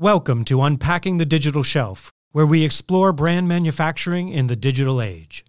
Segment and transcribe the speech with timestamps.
[0.00, 5.44] Welcome to Unpacking the Digital Shelf, where we explore brand manufacturing in the digital age.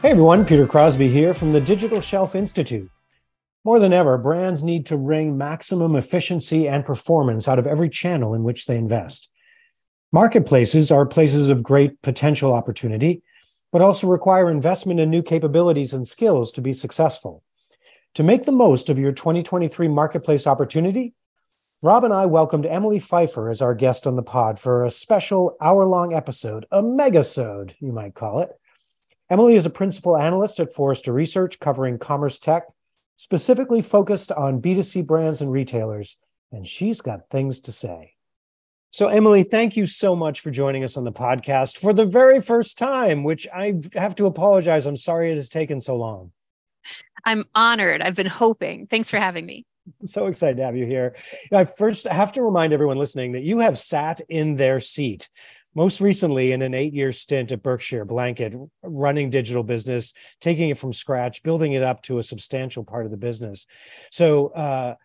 [0.00, 2.88] Hey everyone, Peter Crosby here from the Digital Shelf Institute.
[3.64, 8.32] More than ever, brands need to wring maximum efficiency and performance out of every channel
[8.32, 9.28] in which they invest.
[10.12, 13.24] Marketplaces are places of great potential opportunity,
[13.72, 17.42] but also require investment in new capabilities and skills to be successful.
[18.14, 21.14] To make the most of your 2023 marketplace opportunity,
[21.80, 25.56] Rob and I welcomed Emily Pfeiffer as our guest on the pod for a special
[25.60, 28.50] hour long episode, a megasode, you might call it.
[29.28, 32.64] Emily is a principal analyst at Forrester Research covering commerce tech,
[33.16, 36.18] specifically focused on B2C brands and retailers,
[36.52, 38.12] and she's got things to say.
[38.92, 42.42] So, Emily, thank you so much for joining us on the podcast for the very
[42.42, 44.84] first time, which I have to apologize.
[44.84, 46.30] I'm sorry it has taken so long.
[47.24, 48.02] I'm honored.
[48.02, 48.86] I've been hoping.
[48.88, 49.64] Thanks for having me.
[50.02, 51.16] I'm so excited to have you here.
[51.50, 55.30] I first have to remind everyone listening that you have sat in their seat
[55.74, 60.76] most recently in an eight year stint at Berkshire Blanket, running digital business, taking it
[60.76, 63.66] from scratch, building it up to a substantial part of the business.
[64.10, 64.96] So uh,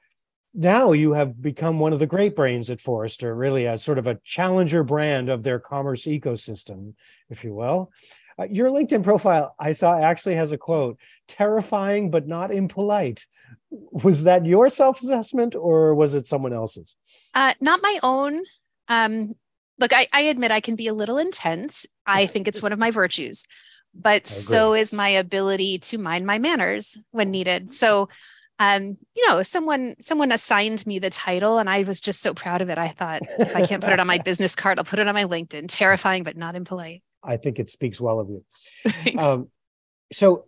[0.58, 4.08] now you have become one of the great brains at Forrester, really a sort of
[4.08, 6.96] a challenger brand of their commerce ecosystem,
[7.30, 7.92] if you will.
[8.40, 13.28] Uh, your LinkedIn profile, I saw, actually has a quote terrifying but not impolite.
[13.70, 16.96] Was that your self assessment or was it someone else's?
[17.36, 18.44] Uh, not my own.
[18.88, 19.36] Um,
[19.80, 21.86] look, I, I admit I can be a little intense.
[22.06, 23.46] I think it's one of my virtues,
[23.94, 27.74] but so is my ability to mind my manners when needed.
[27.74, 28.10] So,
[28.60, 32.62] um, you know, someone someone assigned me the title, and I was just so proud
[32.62, 32.78] of it.
[32.78, 35.14] I thought, if I can't put it on my business card, I'll put it on
[35.14, 35.66] my LinkedIn.
[35.68, 37.04] Terrifying, but not impolite.
[37.24, 38.44] I think it speaks well of you.
[39.20, 39.50] Um,
[40.12, 40.46] so,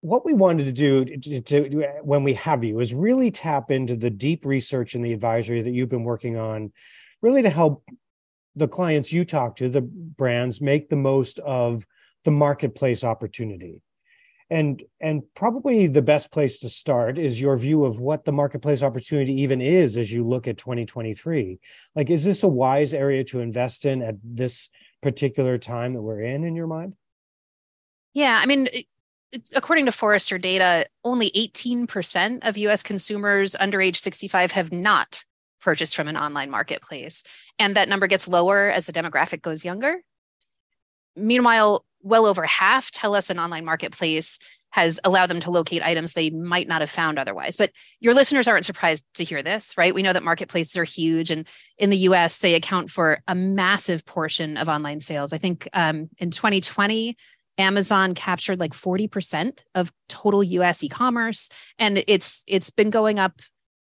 [0.00, 3.94] what we wanted to do to, to, when we have you is really tap into
[3.94, 6.72] the deep research and the advisory that you've been working on,
[7.20, 7.84] really to help
[8.56, 11.86] the clients you talk to, the brands, make the most of
[12.24, 13.82] the marketplace opportunity.
[14.52, 18.82] And, and probably the best place to start is your view of what the marketplace
[18.82, 21.58] opportunity even is as you look at 2023.
[21.96, 24.68] Like, is this a wise area to invest in at this
[25.00, 26.96] particular time that we're in, in your mind?
[28.12, 28.68] Yeah, I mean,
[29.56, 35.24] according to Forrester data, only 18% of US consumers under age 65 have not
[35.62, 37.24] purchased from an online marketplace.
[37.58, 40.02] And that number gets lower as the demographic goes younger.
[41.16, 44.38] Meanwhile, well over half tell us an online marketplace
[44.72, 47.56] has allowed them to locate items they might not have found otherwise.
[47.56, 49.94] But your listeners aren't surprised to hear this, right?
[49.94, 51.30] We know that marketplaces are huge.
[51.30, 51.46] And
[51.76, 55.32] in the US, they account for a massive portion of online sales.
[55.32, 57.16] I think um, in 2020,
[57.58, 63.40] Amazon captured like 40% of total US e-commerce and it's it's been going up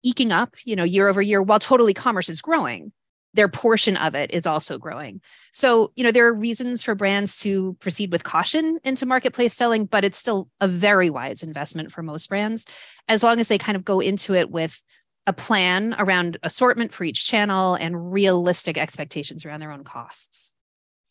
[0.04, 2.92] eking up, you know, year over year while total e-commerce is growing.
[3.34, 5.22] Their portion of it is also growing.
[5.54, 9.86] So, you know, there are reasons for brands to proceed with caution into marketplace selling,
[9.86, 12.66] but it's still a very wise investment for most brands
[13.08, 14.84] as long as they kind of go into it with
[15.28, 20.54] a plan around assortment for each channel and realistic expectations around their own costs.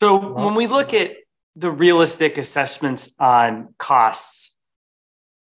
[0.00, 1.12] So, when we look at
[1.56, 4.56] the realistic assessments on costs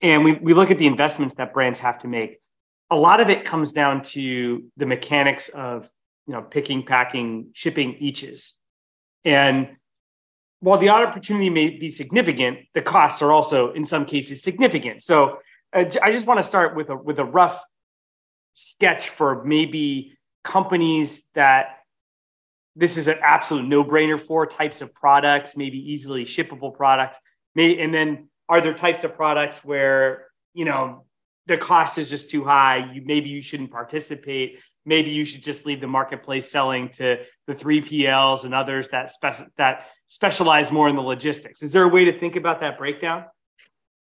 [0.01, 2.41] and we, we look at the investments that brands have to make,
[2.91, 5.89] a lot of it comes down to the mechanics of
[6.27, 8.55] you know picking packing shipping eaches
[9.25, 9.77] and
[10.61, 15.39] while the opportunity may be significant the costs are also in some cases significant so
[15.73, 17.63] uh, i just want to start with a with a rough
[18.55, 21.79] sketch for maybe companies that
[22.75, 27.19] this is an absolute no-brainer for types of products maybe easily shippable products
[27.55, 31.05] maybe and then are there types of products where you know
[31.47, 32.91] the cost is just too high.
[32.93, 34.61] You maybe you shouldn't participate.
[34.85, 39.13] Maybe you should just leave the marketplace selling to the 3PLs and others that
[39.57, 41.63] that specialize more in the logistics.
[41.63, 43.25] Is there a way to think about that breakdown?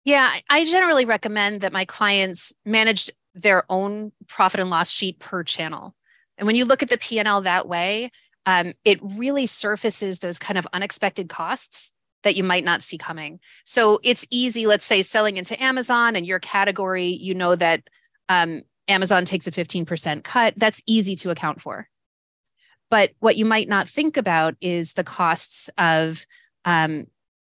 [0.03, 5.43] Yeah, I generally recommend that my clients manage their own profit and loss sheet per
[5.43, 5.95] channel.
[6.37, 8.09] And when you look at the P&L that way,
[8.45, 11.91] um, it really surfaces those kind of unexpected costs
[12.23, 13.39] that you might not see coming.
[13.65, 17.83] So it's easy, let's say, selling into Amazon and your category, you know that
[18.29, 20.53] um, Amazon takes a 15% cut.
[20.57, 21.87] That's easy to account for.
[22.89, 26.25] But what you might not think about is the costs of
[26.65, 27.07] um,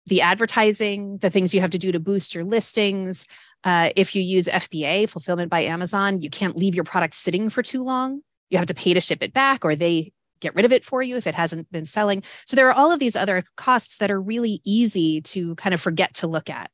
[0.06, 3.26] the advertising, the things you have to do to boost your listings.
[3.64, 7.62] Uh, if you use FBA, fulfillment by Amazon, you can't leave your product sitting for
[7.62, 8.20] too long.
[8.50, 11.02] You have to pay to ship it back, or they get rid of it for
[11.02, 12.22] you if it hasn't been selling.
[12.44, 15.80] So there are all of these other costs that are really easy to kind of
[15.80, 16.70] forget to look at.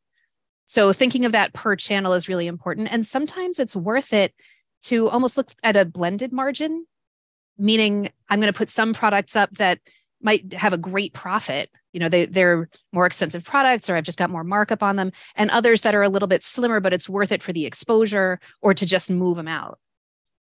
[0.67, 2.89] So thinking of that per channel is really important.
[2.91, 4.35] And sometimes it's worth it
[4.83, 6.87] to almost look at a blended margin,
[7.57, 9.79] meaning I'm going to put some products up that
[10.21, 11.71] might have a great profit.
[11.93, 15.13] You know, they, they're more expensive products, or I've just got more markup on them,
[15.37, 18.41] and others that are a little bit slimmer, but it's worth it for the exposure
[18.61, 19.79] or to just move them out.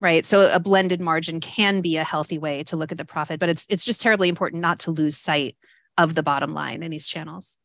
[0.01, 0.25] Right.
[0.25, 3.49] So a blended margin can be a healthy way to look at the profit, but
[3.49, 5.55] it's it's just terribly important not to lose sight
[5.95, 7.59] of the bottom line in these channels.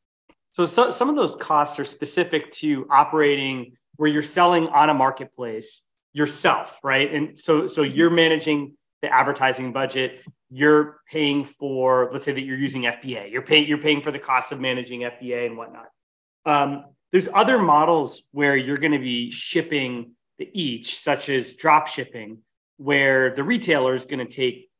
[0.56, 4.94] So, so some of those costs are specific to operating where you're selling on a
[4.94, 5.82] marketplace
[6.14, 7.12] yourself, right?
[7.12, 8.72] And so so you're managing
[9.02, 10.20] the advertising budget.
[10.48, 14.18] You're paying for let's say that you're using fba you're paying you're paying for the
[14.18, 15.88] cost of managing fba and whatnot.
[16.46, 21.86] Um, there's other models where you're going to be shipping the each such as drop
[21.86, 22.38] shipping
[22.78, 24.70] where the retailer is going to take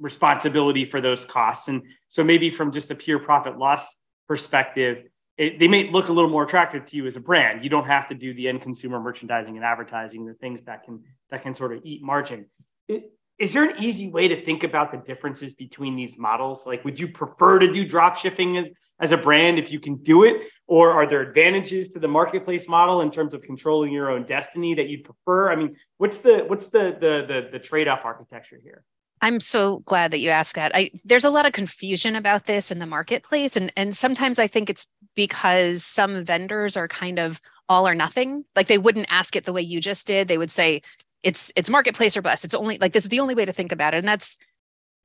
[0.00, 1.68] responsibility for those costs.
[1.68, 3.96] And so maybe from just a pure profit loss
[4.28, 5.04] perspective
[5.36, 7.86] it, they may look a little more attractive to you as a brand you don't
[7.86, 11.54] have to do the end consumer merchandising and advertising the things that can that can
[11.54, 12.46] sort of eat margin
[12.88, 16.66] it, is there an easy way to think about the differences between these models?
[16.66, 19.96] Like, would you prefer to do drop shipping as, as a brand if you can
[19.96, 20.48] do it?
[20.66, 24.74] Or are there advantages to the marketplace model in terms of controlling your own destiny
[24.74, 25.52] that you'd prefer?
[25.52, 28.82] I mean, what's the what's the the the, the trade-off architecture here?
[29.20, 30.72] I'm so glad that you asked that.
[30.74, 34.46] I there's a lot of confusion about this in the marketplace and and sometimes I
[34.46, 38.44] think it's because some vendors are kind of all or nothing.
[38.56, 40.28] Like they wouldn't ask it the way you just did.
[40.28, 40.82] They would say
[41.22, 42.44] it's it's marketplace or bust.
[42.44, 43.98] It's only like this is the only way to think about it.
[43.98, 44.38] And that's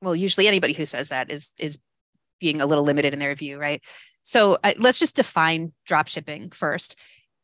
[0.00, 1.78] well, usually anybody who says that is is
[2.40, 3.82] being a little limited in their view, right?
[4.22, 6.98] So uh, let's just define drop shipping first.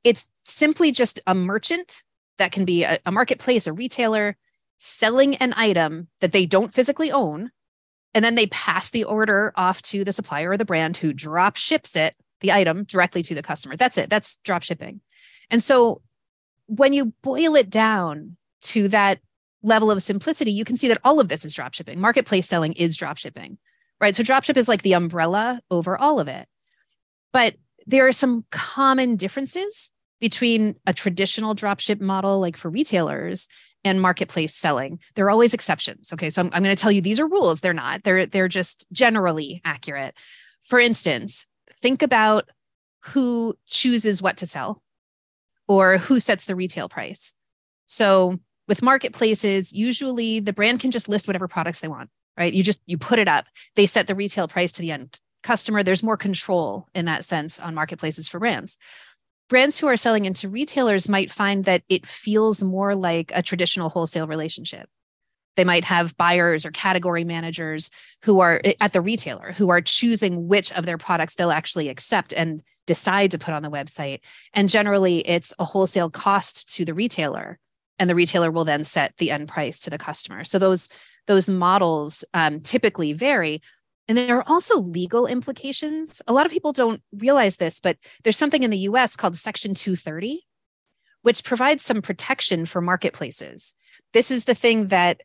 [0.05, 2.03] It's simply just a merchant
[2.39, 4.37] that can be a, a marketplace, a retailer
[4.83, 7.51] selling an item that they don't physically own,
[8.15, 11.57] and then they pass the order off to the supplier or the brand who drop
[11.57, 13.77] ships it, the item directly to the customer.
[13.77, 14.09] That's it.
[14.11, 15.03] That's drop shipping.
[15.51, 16.01] And so
[16.67, 19.21] when you boil it down to that
[19.63, 22.01] level of simplicity, you can see that all of this is drop shipping.
[22.01, 23.59] Marketplace selling is drop shipping,
[24.01, 24.17] right?
[24.17, 26.49] So drop dropship is like the umbrella over all of it.
[27.33, 27.57] But
[27.87, 29.91] there are some common differences
[30.21, 33.49] between a traditional dropship model, like for retailers,
[33.85, 34.99] and marketplace selling.
[35.15, 36.13] There are always exceptions.
[36.13, 37.61] Okay, so I'm, I'm going to tell you these are rules.
[37.61, 38.05] They're not.
[38.05, 40.15] They're they're just generally accurate.
[40.61, 41.47] For instance,
[41.77, 42.51] think about
[43.07, 44.83] who chooses what to sell,
[45.67, 47.35] or who sets the retail price.
[47.87, 48.39] So
[48.69, 52.53] with marketplaces, usually the brand can just list whatever products they want, right?
[52.53, 53.47] You just you put it up.
[53.75, 55.83] They set the retail price to the end customer.
[55.83, 58.77] There's more control in that sense on marketplaces for brands.
[59.51, 63.89] Brands who are selling into retailers might find that it feels more like a traditional
[63.89, 64.89] wholesale relationship.
[65.57, 67.91] They might have buyers or category managers
[68.23, 71.89] who are eh, at the retailer who are choosing which of their products they'll actually
[71.89, 74.21] accept and decide to put on the website.
[74.55, 77.59] And generally, it's a wholesale cost to the retailer
[77.99, 80.45] and the retailer will then set the end price to the customer.
[80.45, 80.89] So those
[81.27, 83.63] those models um, typically vary.
[84.11, 86.21] And there are also legal implications.
[86.27, 89.73] A lot of people don't realize this, but there's something in the US called Section
[89.73, 90.45] 230,
[91.23, 93.73] which provides some protection for marketplaces.
[94.13, 95.21] This is the thing that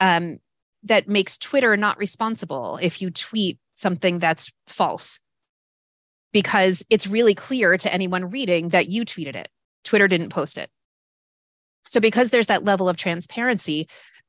[0.00, 0.38] um,
[0.82, 5.20] that makes Twitter not responsible if you tweet something that's false,
[6.32, 9.50] because it's really clear to anyone reading that you tweeted it.
[9.84, 10.70] Twitter didn't post it.
[11.86, 13.88] So, because there's that level of transparency,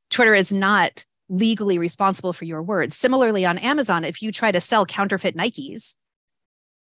[0.09, 2.95] Twitter is not legally responsible for your words.
[2.95, 5.95] Similarly, on Amazon, if you try to sell counterfeit Nikes,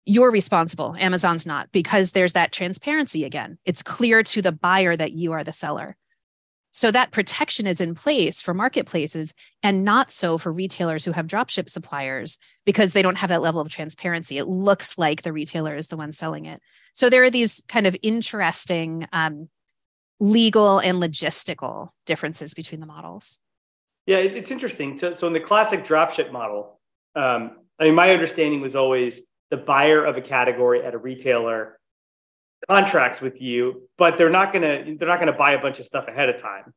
[0.05, 0.95] you're responsible.
[0.99, 3.57] Amazon's not because there's that transparency again.
[3.65, 5.97] It's clear to the buyer that you are the seller.
[6.71, 11.25] So that protection is in place for marketplaces and not so for retailers who have
[11.25, 14.37] dropship suppliers because they don't have that level of transparency.
[14.37, 16.61] It looks like the retailer is the one selling it.
[16.93, 19.47] So there are these kind of interesting um,
[20.19, 23.39] legal and logistical differences between the models.
[24.05, 24.97] Yeah, it's interesting.
[24.97, 26.79] So, so in the classic dropship model,
[27.15, 31.79] um, I mean, my understanding was always the buyer of a category at a retailer
[32.69, 36.07] contracts with you, but they're not gonna they're not gonna buy a bunch of stuff
[36.07, 36.73] ahead of time.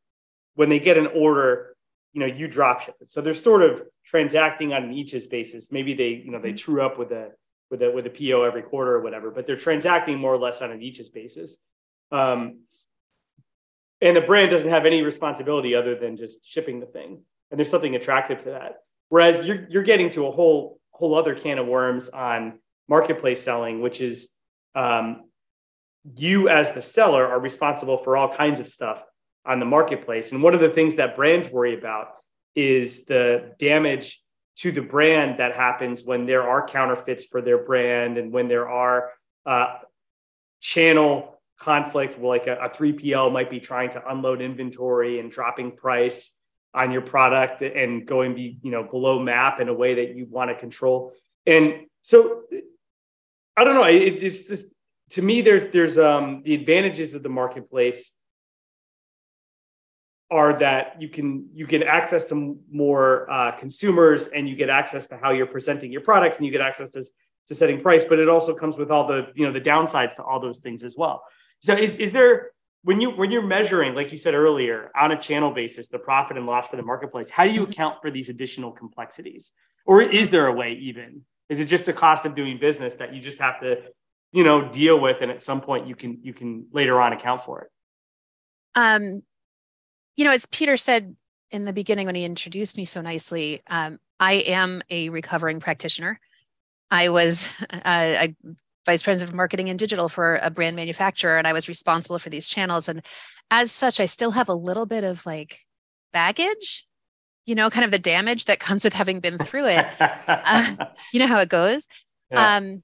[0.54, 1.76] When they get an order,
[2.12, 3.12] you know, you dropship it.
[3.12, 5.70] So they're sort of transacting on an each's basis.
[5.70, 6.56] Maybe they, you know, they mm-hmm.
[6.56, 7.30] true up with a
[7.70, 10.62] with a with a PO every quarter or whatever, but they're transacting more or less
[10.62, 11.58] on an each's basis.
[12.10, 12.60] Um,
[14.00, 17.22] and the brand doesn't have any responsibility other than just shipping the thing.
[17.50, 18.76] And there's something attractive to that.
[19.08, 23.80] Whereas you're, you're getting to a whole whole other can of worms on marketplace selling
[23.80, 24.30] which is
[24.74, 25.28] um,
[26.16, 29.02] you as the seller are responsible for all kinds of stuff
[29.46, 30.32] on the marketplace.
[30.32, 32.08] And one of the things that brands worry about
[32.54, 34.22] is the damage
[34.56, 38.68] to the brand that happens when there are counterfeits for their brand and when there
[38.68, 39.10] are
[39.46, 39.78] uh,
[40.60, 46.36] channel conflict like a, a 3pl might be trying to unload inventory and dropping price
[46.74, 50.26] on your product and going be you know below map in a way that you
[50.26, 51.12] want to control.
[51.46, 52.42] And so
[53.58, 54.68] i don't know it, it's just
[55.10, 58.12] to me there's there's um the advantages of the marketplace
[60.30, 65.06] are that you can you get access to more uh, consumers and you get access
[65.06, 67.02] to how you're presenting your products and you get access to,
[67.48, 70.22] to setting price but it also comes with all the you know the downsides to
[70.22, 71.22] all those things as well
[71.60, 72.50] so is, is there
[72.82, 76.36] when you when you're measuring like you said earlier on a channel basis the profit
[76.36, 77.70] and loss for the marketplace how do you mm-hmm.
[77.70, 79.52] account for these additional complexities
[79.84, 83.14] or is there a way even is it just the cost of doing business that
[83.14, 83.76] you just have to
[84.32, 87.42] you know deal with and at some point you can you can later on account
[87.42, 87.70] for it
[88.74, 89.22] um
[90.18, 91.14] you know, as Peter said
[91.52, 96.20] in the beginning when he introduced me so nicely, um, I am a recovering practitioner.
[96.90, 98.36] I was uh, a
[98.88, 102.30] vice president of marketing and digital for a brand manufacturer, and I was responsible for
[102.30, 102.88] these channels.
[102.88, 103.04] And
[103.50, 105.58] as such, I still have a little bit of like
[106.12, 106.86] baggage,
[107.46, 109.86] you know, kind of the damage that comes with having been through it.
[110.00, 110.74] uh,
[111.12, 111.86] you know how it goes.
[112.30, 112.56] Yeah.
[112.56, 112.82] Um,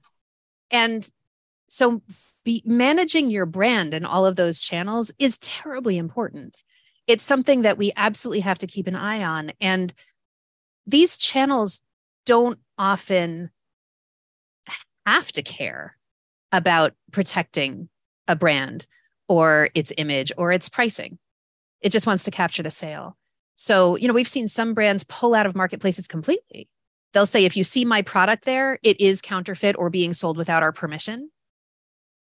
[0.71, 1.07] and
[1.67, 2.01] so
[2.43, 6.63] be managing your brand and all of those channels is terribly important
[7.07, 9.51] it's something that we absolutely have to keep an eye on.
[9.61, 9.93] And
[10.87, 11.81] these channels
[12.25, 13.51] don't often
[15.05, 15.97] have to care
[16.51, 17.89] about protecting
[18.27, 18.87] a brand
[19.27, 21.17] or its image or its pricing.
[21.81, 23.17] It just wants to capture the sale.
[23.55, 26.67] So, you know, we've seen some brands pull out of marketplaces completely.
[27.13, 30.63] They'll say, if you see my product there, it is counterfeit or being sold without
[30.63, 31.31] our permission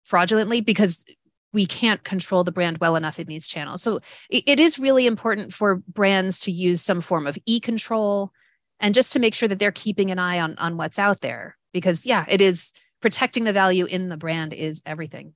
[0.04, 1.06] fraudulently because
[1.54, 3.84] we can't control the brand well enough in these channels.
[3.84, 8.32] So it is really important for brands to use some form of e-control
[8.80, 11.58] and just to make sure that they're keeping an eye on, on what's out there.
[11.74, 15.34] Because yeah, it is protecting the value in the brand is everything.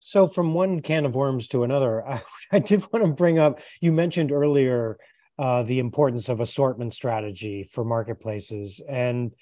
[0.00, 3.60] So from one can of worms to another, I, I did want to bring up,
[3.80, 4.98] you mentioned earlier
[5.38, 8.80] uh, the importance of assortment strategy for marketplaces.
[8.88, 9.32] And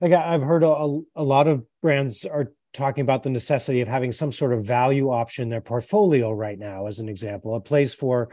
[0.00, 4.12] like I've heard a, a lot of brands are talking about the necessity of having
[4.12, 7.94] some sort of value option in their portfolio right now, as an example, a place
[7.94, 8.30] for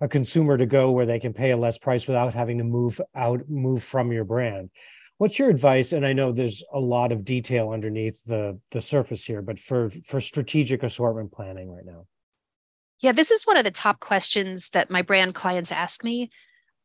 [0.00, 3.00] a consumer to go where they can pay a less price without having to move
[3.14, 4.70] out, move from your brand.
[5.18, 5.92] What's your advice?
[5.92, 9.88] And I know there's a lot of detail underneath the the surface here, but for
[9.88, 12.06] for strategic assortment planning right now.
[13.00, 16.30] Yeah, this is one of the top questions that my brand clients ask me.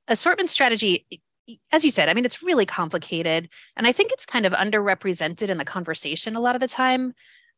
[0.08, 1.06] Assortment strategy
[1.72, 3.50] as you said, I mean, it's really complicated.
[3.76, 7.14] And I think it's kind of underrepresented in the conversation a lot of the time.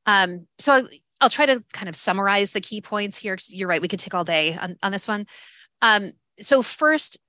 [0.05, 0.87] Um, so I'll,
[1.21, 3.37] I'll, try to kind of summarize the key points here.
[3.49, 5.27] You're right, we could take all day on, on this one.
[5.81, 7.19] Um, so, first,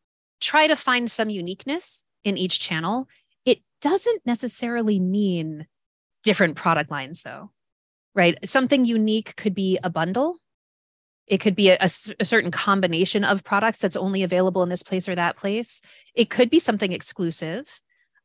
[0.40, 3.08] try to find some uniqueness in each channel.
[3.84, 5.66] Doesn't necessarily mean
[6.22, 7.50] different product lines, though,
[8.14, 8.36] right?
[8.48, 10.38] Something unique could be a bundle
[11.26, 11.88] it could be a, a,
[12.20, 15.82] a, certain combination of products that's only available in this place or that place.
[16.14, 17.80] It could be something exclusive.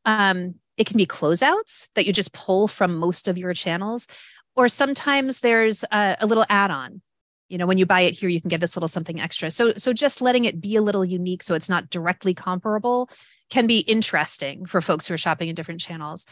[0.05, 4.07] Um, it can be closeouts that you just pull from most of your channels.
[4.55, 7.01] Or sometimes there's a, a little add on.
[7.47, 9.49] You know, when you buy it here, you can get this little something extra.
[9.49, 13.09] So, so just letting it be a little unique so it's not directly comparable
[13.49, 16.25] can be interesting for folks who are shopping in different channels.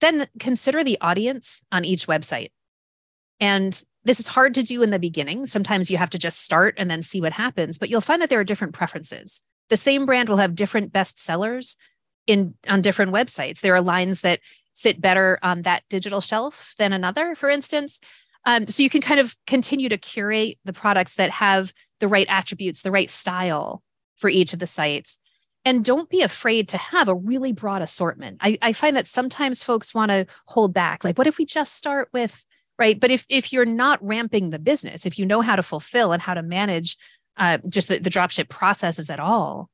[0.00, 2.50] Then consider the audience on each website.
[3.38, 5.46] And this is hard to do in the beginning.
[5.46, 8.30] Sometimes you have to just start and then see what happens, but you'll find that
[8.30, 9.42] there are different preferences.
[9.68, 11.76] The same brand will have different best sellers
[12.26, 13.60] in on different websites.
[13.60, 14.40] There are lines that
[14.72, 18.00] sit better on that digital shelf than another, for instance.
[18.46, 22.26] Um, so you can kind of continue to curate the products that have the right
[22.28, 23.82] attributes, the right style
[24.16, 25.18] for each of the sites.
[25.64, 28.38] And don't be afraid to have a really broad assortment.
[28.40, 31.04] I, I find that sometimes folks want to hold back.
[31.04, 32.44] Like, what if we just start with
[32.80, 36.12] right but if if you're not ramping the business if you know how to fulfill
[36.12, 36.96] and how to manage
[37.36, 39.70] uh, just the, the dropship processes at all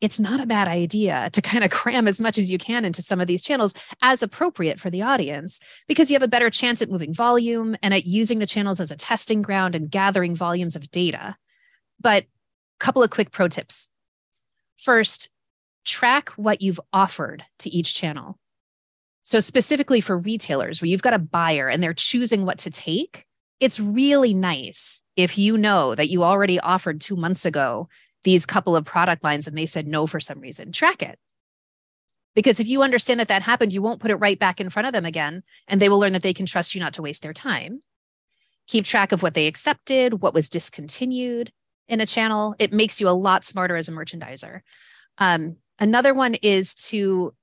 [0.00, 3.02] it's not a bad idea to kind of cram as much as you can into
[3.02, 6.80] some of these channels as appropriate for the audience because you have a better chance
[6.80, 10.76] at moving volume and at using the channels as a testing ground and gathering volumes
[10.76, 11.36] of data
[12.00, 12.26] but a
[12.78, 13.88] couple of quick pro tips
[14.80, 15.28] first
[15.84, 18.38] track what you've offered to each channel
[19.22, 23.26] so, specifically for retailers where you've got a buyer and they're choosing what to take,
[23.60, 27.88] it's really nice if you know that you already offered two months ago
[28.24, 30.72] these couple of product lines and they said no for some reason.
[30.72, 31.18] Track it.
[32.34, 34.86] Because if you understand that that happened, you won't put it right back in front
[34.86, 37.22] of them again, and they will learn that they can trust you not to waste
[37.22, 37.80] their time.
[38.66, 41.52] Keep track of what they accepted, what was discontinued,
[41.90, 44.60] in a channel, it makes you a lot smarter as a merchandiser.
[45.18, 47.34] Um, another one is to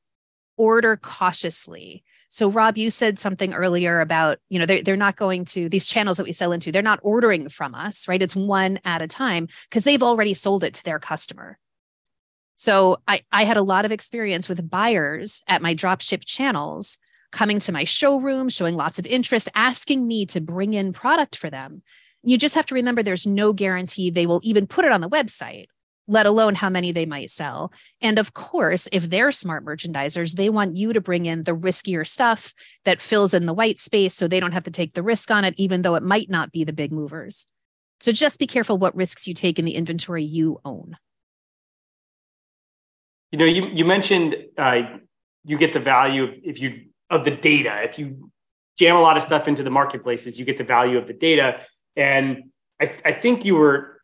[0.56, 2.04] order cautiously.
[2.30, 5.86] So, Rob, you said something earlier about, you know, they're, they're not going to these
[5.86, 8.22] channels that we sell into, they're not ordering from us, right?
[8.22, 11.60] It's one at a time because they've already sold it to their customer.
[12.56, 16.98] So, I, I had a lot of experience with buyers at my dropship channels
[17.32, 21.50] coming to my showroom, showing lots of interest, asking me to bring in product for
[21.50, 21.84] them.
[22.24, 25.10] You just have to remember there's no guarantee they will even put it on the
[25.10, 25.68] website
[26.08, 27.72] let alone how many they might sell.
[28.02, 32.08] And of course, if they're smart merchandisers, they want you to bring in the riskier
[32.08, 32.54] stuff
[32.86, 35.44] that fills in the white space so they don't have to take the risk on
[35.44, 37.46] it, even though it might not be the big movers.
[38.00, 40.98] So just be careful what risks you take in the inventory you own.
[43.32, 44.82] You know, you, you mentioned uh,
[45.44, 47.82] you get the value if you of the data.
[47.84, 48.32] If you
[48.78, 51.62] jam a lot of stuff into the marketplaces, you get the value of the data.
[51.98, 54.02] And I, I think you were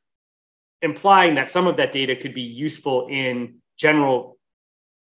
[0.81, 4.37] implying that some of that data could be useful in general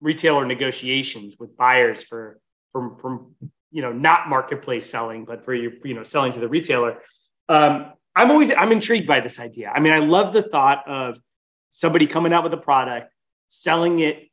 [0.01, 2.41] retailer negotiations with buyers for
[2.73, 3.35] from from
[3.73, 6.99] you know not marketplace selling but for your you know selling to the retailer.
[7.49, 9.71] Um, i'm always i'm intrigued by this idea.
[9.75, 11.19] I mean i love the thought of
[11.71, 13.13] somebody coming out with a product
[13.49, 14.31] selling it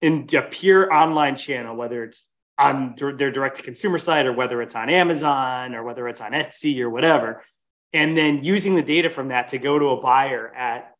[0.00, 2.29] in a pure online channel whether it's
[2.60, 6.32] on their direct to consumer site or whether it's on amazon or whether it's on
[6.32, 7.42] etsy or whatever.
[7.92, 10.94] And then using the data from that to go to a buyer at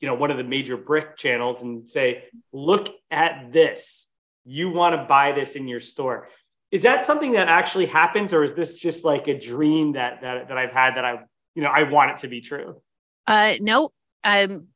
[0.00, 4.08] you know one of the major brick channels and say look at this.
[4.44, 6.28] You want to buy this in your store.
[6.70, 10.48] Is that something that actually happens or is this just like a dream that that,
[10.48, 11.20] that i've had that i
[11.54, 12.82] you know i want it to be true?
[13.26, 13.92] Uh no
[14.24, 14.66] um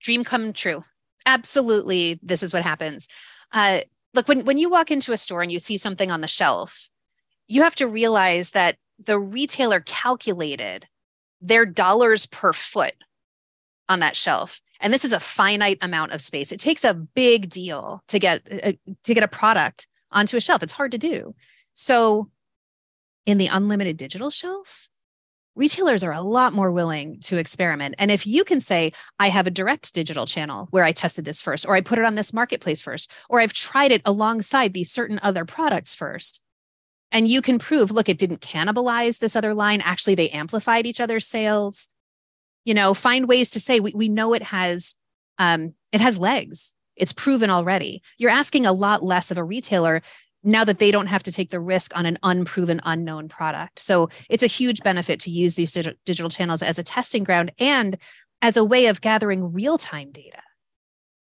[0.00, 0.82] dream come true.
[1.26, 3.08] Absolutely this is what happens.
[3.52, 3.80] Uh
[4.14, 6.88] look when when you walk into a store and you see something on the shelf
[7.46, 10.86] you have to realize that the retailer calculated
[11.40, 12.94] their dollars per foot
[13.88, 14.60] on that shelf.
[14.80, 16.52] And this is a finite amount of space.
[16.52, 18.72] It takes a big deal to get uh,
[19.04, 20.62] to get a product onto a shelf.
[20.62, 21.34] It's hard to do.
[21.72, 22.30] So
[23.26, 24.88] in the unlimited digital shelf
[25.56, 27.94] retailers are a lot more willing to experiment.
[27.98, 31.40] And if you can say i have a direct digital channel where i tested this
[31.40, 34.90] first or i put it on this marketplace first or i've tried it alongside these
[34.90, 36.40] certain other products first
[37.14, 39.80] and you can prove look it didn't cannibalize this other line.
[39.80, 41.88] Actually they amplified each other's sales.
[42.64, 44.96] You know find ways to say we, we know it has
[45.38, 46.74] um, it has legs.
[46.96, 48.02] It's proven already.
[48.18, 50.02] You're asking a lot less of a retailer
[50.44, 54.08] now that they don't have to take the risk on an unproven unknown product so
[54.28, 57.96] it's a huge benefit to use these dig- digital channels as a testing ground and
[58.42, 60.42] as a way of gathering real-time data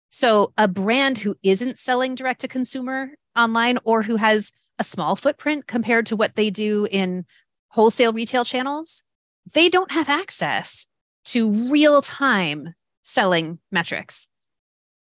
[0.09, 5.15] so a brand who isn't selling direct to consumer online or who has a small
[5.15, 7.25] footprint compared to what they do in
[7.69, 9.03] wholesale retail channels,
[9.53, 10.87] they don't have access
[11.23, 14.27] to real time selling metrics.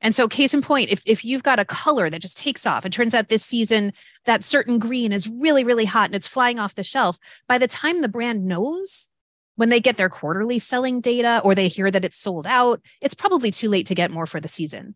[0.04, 2.86] And so, case in point, if, if you've got a color that just takes off,
[2.86, 3.94] it turns out this season
[4.26, 7.70] that certain green is really, really hot and it's flying off the shelf, by the
[7.70, 9.08] time the brand knows
[9.56, 13.14] when they get their quarterly selling data or they hear that it's sold out, it's
[13.14, 14.96] probably too late to get more for the season.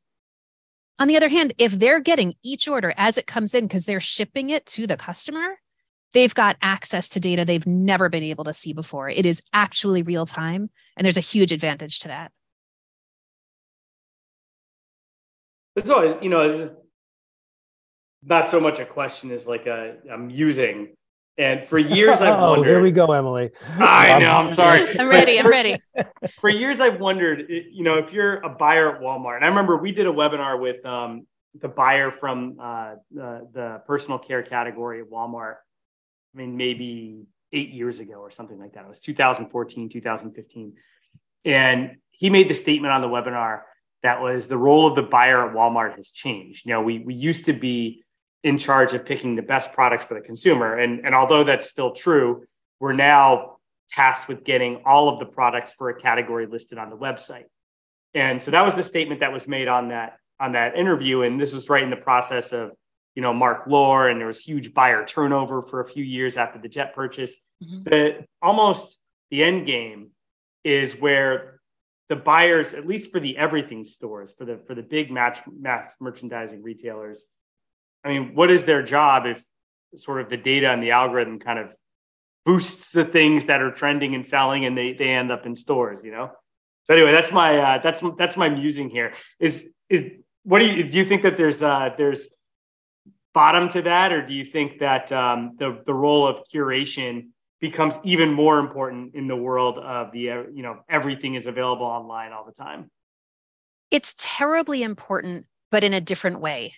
[0.99, 4.01] On the other hand, if they're getting each order as it comes in because they're
[4.01, 5.59] shipping it to the customer,
[6.11, 9.07] they've got access to data they've never been able to see before.
[9.07, 12.31] It is actually real time, and there's a huge advantage to that.
[15.77, 16.73] It's always, you know, it's
[18.23, 20.95] not so much a question as like a I'm using
[21.37, 22.69] and for years I've oh, wondered.
[22.69, 23.51] Here we go, Emily.
[23.77, 24.31] I know.
[24.31, 24.87] I'm sorry.
[24.99, 25.39] I'm ready.
[25.39, 25.77] I'm ready.
[26.39, 29.77] For years I've wondered, you know, if you're a buyer at Walmart, and I remember
[29.77, 31.27] we did a webinar with um,
[31.59, 35.55] the buyer from uh, the, the personal care category at Walmart.
[36.33, 38.83] I mean, maybe eight years ago or something like that.
[38.83, 40.73] It was 2014, 2015,
[41.45, 43.61] and he made the statement on the webinar
[44.03, 46.65] that was the role of the buyer at Walmart has changed.
[46.65, 48.03] You know, we we used to be
[48.43, 50.77] in charge of picking the best products for the consumer.
[50.77, 52.45] And, and although that's still true,
[52.79, 53.57] we're now
[53.89, 57.45] tasked with getting all of the products for a category listed on the website.
[58.13, 61.23] And so that was the statement that was made on that on that interview.
[61.23, 62.71] And this was right in the process of,
[63.15, 66.59] you know, Mark Lore, and there was huge buyer turnover for a few years after
[66.59, 67.35] the jet purchase.
[67.63, 67.83] Mm-hmm.
[67.83, 68.99] The almost
[69.31, 70.11] the end game
[70.63, 71.56] is where
[72.09, 75.95] the buyers, at least for the everything stores, for the for the big match mass
[75.99, 77.25] merchandising retailers,
[78.03, 79.43] I mean, what is their job if
[79.95, 81.73] sort of the data and the algorithm kind of
[82.45, 85.99] boosts the things that are trending and selling and they, they end up in stores,
[86.03, 86.31] you know?
[86.85, 90.03] So anyway, that's my, uh, that's, that's my musing here is, is
[90.43, 92.29] what do you, do you think that there's, uh, there's
[93.33, 94.13] bottom to that?
[94.13, 99.15] Or do you think that um, the, the role of curation becomes even more important
[99.15, 102.89] in the world of the you know everything is available online all the time.
[103.91, 106.73] It's terribly important but in a different way.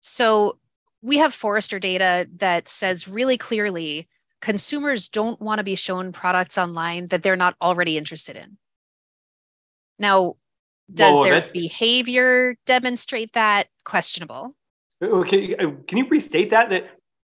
[0.00, 0.58] So
[1.02, 4.08] we have forrester data that says really clearly
[4.40, 8.58] consumers don't want to be shown products online that they're not already interested in.
[9.98, 10.34] Now
[10.92, 13.68] does Whoa, their behavior demonstrate that?
[13.84, 14.54] Questionable.
[15.02, 16.70] Okay uh, can you restate that?
[16.70, 16.97] That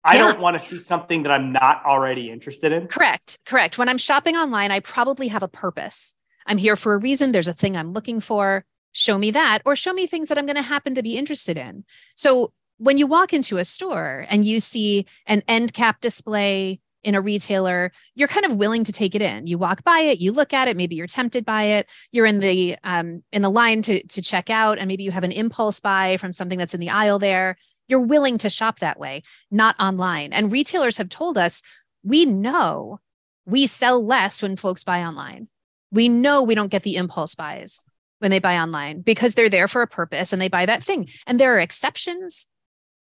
[0.08, 0.20] I yeah.
[0.20, 2.88] don't want to see something that I'm not already interested in.
[2.88, 3.38] Correct.
[3.44, 3.76] Correct.
[3.76, 6.14] When I'm shopping online, I probably have a purpose.
[6.46, 7.32] I'm here for a reason.
[7.32, 8.64] There's a thing I'm looking for.
[8.92, 11.58] Show me that, or show me things that I'm going to happen to be interested
[11.58, 11.84] in.
[12.14, 17.14] So when you walk into a store and you see an end cap display in
[17.14, 19.46] a retailer, you're kind of willing to take it in.
[19.46, 21.86] You walk by it, you look at it, maybe you're tempted by it.
[22.12, 25.24] You're in the um, in the line to to check out, and maybe you have
[25.24, 28.98] an impulse buy from something that's in the aisle there you're willing to shop that
[28.98, 30.32] way, not online.
[30.32, 31.62] And retailers have told us
[32.02, 33.00] we know
[33.46, 35.48] we sell less when folks buy online.
[35.90, 37.84] We know we don't get the impulse buys
[38.18, 41.08] when they buy online because they're there for a purpose and they buy that thing.
[41.26, 42.46] And there are exceptions,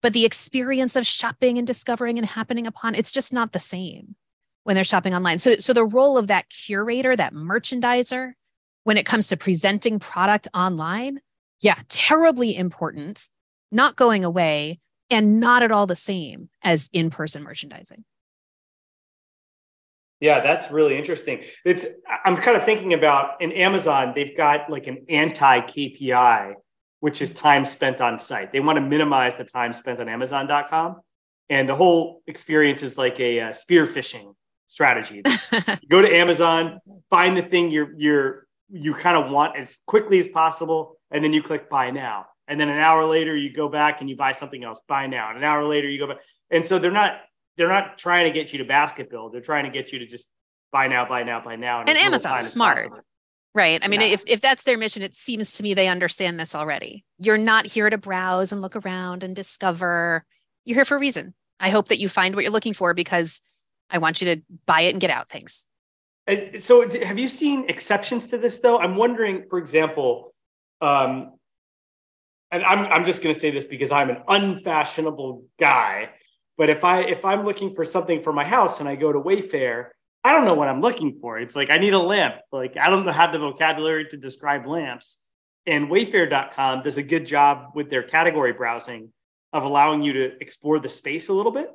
[0.02, 4.16] but the experience of shopping and discovering and happening upon it's just not the same
[4.64, 5.40] when they're shopping online.
[5.40, 8.34] So, so the role of that curator, that merchandiser,
[8.84, 11.20] when it comes to presenting product online,
[11.60, 13.28] yeah, terribly important
[13.72, 18.04] not going away and not at all the same as in-person merchandising.
[20.20, 21.44] Yeah that's really interesting.
[21.64, 21.86] It's
[22.26, 26.54] i'm kind of thinking about in amazon they've got like an anti kpi
[27.00, 28.52] which is time spent on site.
[28.52, 31.02] They want to minimize the time spent on amazon.com
[31.50, 34.34] and the whole experience is like a, a uh, spear phishing
[34.68, 35.22] strategy.
[35.90, 40.28] Go to amazon find the thing you're you're you kind of want as quickly as
[40.28, 44.02] possible and then you click buy now and then an hour later you go back
[44.02, 44.82] and you buy something else.
[44.88, 45.30] Buy now.
[45.30, 46.18] And an hour later you go back.
[46.50, 47.20] And so they're not
[47.58, 49.34] they're not trying to get you to basket build.
[49.34, 50.30] They're trying to get you to just
[50.72, 51.82] buy now buy now buy now.
[51.82, 52.92] And, and amazon's smart
[53.56, 53.84] right?
[53.84, 54.08] I mean yeah.
[54.08, 57.04] if, if that's their mission it seems to me they understand this already.
[57.18, 60.26] You're not here to browse and look around and discover.
[60.64, 61.34] You're here for a reason.
[61.60, 63.42] I hope that you find what you're looking for because
[63.90, 65.30] i want you to buy it and get out.
[65.30, 65.68] Things
[66.60, 68.78] so have you seen exceptions to this though?
[68.78, 70.34] I'm wondering for example
[70.82, 71.37] um,
[72.52, 76.10] and I'm I'm just going to say this because I'm an unfashionable guy.
[76.58, 79.20] But if I if I'm looking for something for my house and I go to
[79.20, 79.88] Wayfair,
[80.24, 81.38] I don't know what I'm looking for.
[81.38, 82.36] It's like I need a lamp.
[82.52, 85.20] Like I don't have the vocabulary to describe lamps.
[85.66, 89.12] And Wayfair.com does a good job with their category browsing
[89.52, 91.70] of allowing you to explore the space a little bit,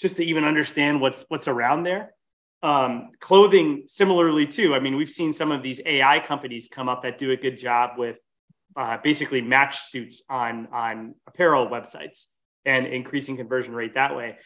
[0.00, 2.14] just to even understand what's what's around there.
[2.62, 4.74] Um, clothing, similarly too.
[4.74, 7.58] I mean, we've seen some of these AI companies come up that do a good
[7.58, 8.16] job with
[8.76, 12.26] uh, basically match suits on on apparel websites
[12.64, 14.36] and increasing conversion rate that way.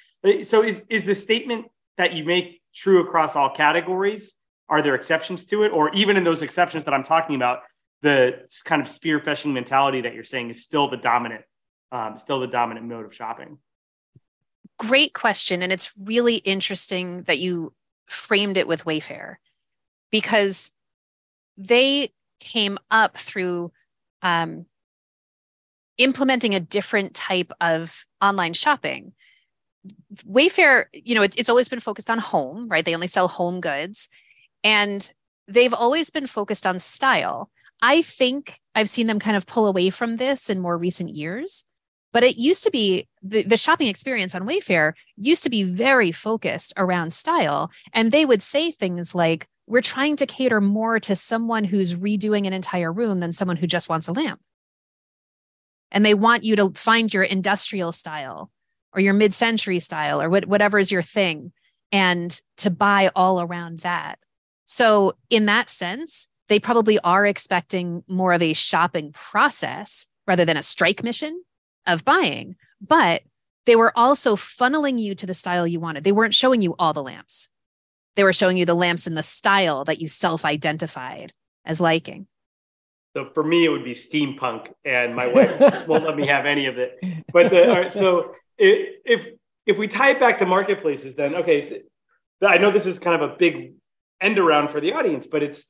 [0.42, 1.66] So is is the statement
[1.96, 4.32] that you make true across all categories?
[4.68, 7.60] Are there exceptions to it, or even in those exceptions that I'm talking about,
[8.02, 11.42] the kind of spear phishing mentality that you're saying is still the dominant,
[11.90, 13.58] um, still the dominant mode of shopping?
[14.78, 17.72] Great question, and it's really interesting that you
[18.06, 19.36] framed it with Wayfair
[20.12, 20.72] because
[21.56, 23.72] they came up through
[24.22, 24.66] um,
[25.98, 29.12] implementing a different type of online shopping.
[30.28, 32.84] Wayfair, you know, it, it's always been focused on home, right?
[32.84, 34.08] They only sell home goods.
[34.62, 35.10] And
[35.48, 37.50] they've always been focused on style.
[37.82, 41.64] I think I've seen them kind of pull away from this in more recent years.
[42.12, 46.12] But it used to be the, the shopping experience on Wayfair used to be very
[46.12, 47.70] focused around style.
[47.92, 52.44] And they would say things like, we're trying to cater more to someone who's redoing
[52.44, 54.40] an entire room than someone who just wants a lamp.
[55.92, 58.50] And they want you to find your industrial style
[58.92, 61.52] or your mid century style or what, whatever is your thing
[61.92, 64.18] and to buy all around that.
[64.64, 70.56] So, in that sense, they probably are expecting more of a shopping process rather than
[70.56, 71.44] a strike mission
[71.86, 72.56] of buying.
[72.80, 73.22] But
[73.66, 76.02] they were also funneling you to the style you wanted.
[76.02, 77.48] They weren't showing you all the lamps
[78.16, 81.32] they were showing you the lamps in the style that you self-identified
[81.64, 82.26] as liking.
[83.16, 86.66] So for me, it would be steampunk, and my wife won't let me have any
[86.66, 86.98] of it.
[87.32, 89.28] But the, right, so if
[89.66, 91.76] if we tie it back to marketplaces, then okay, so
[92.46, 93.74] I know this is kind of a big
[94.20, 95.64] end around for the audience, but it's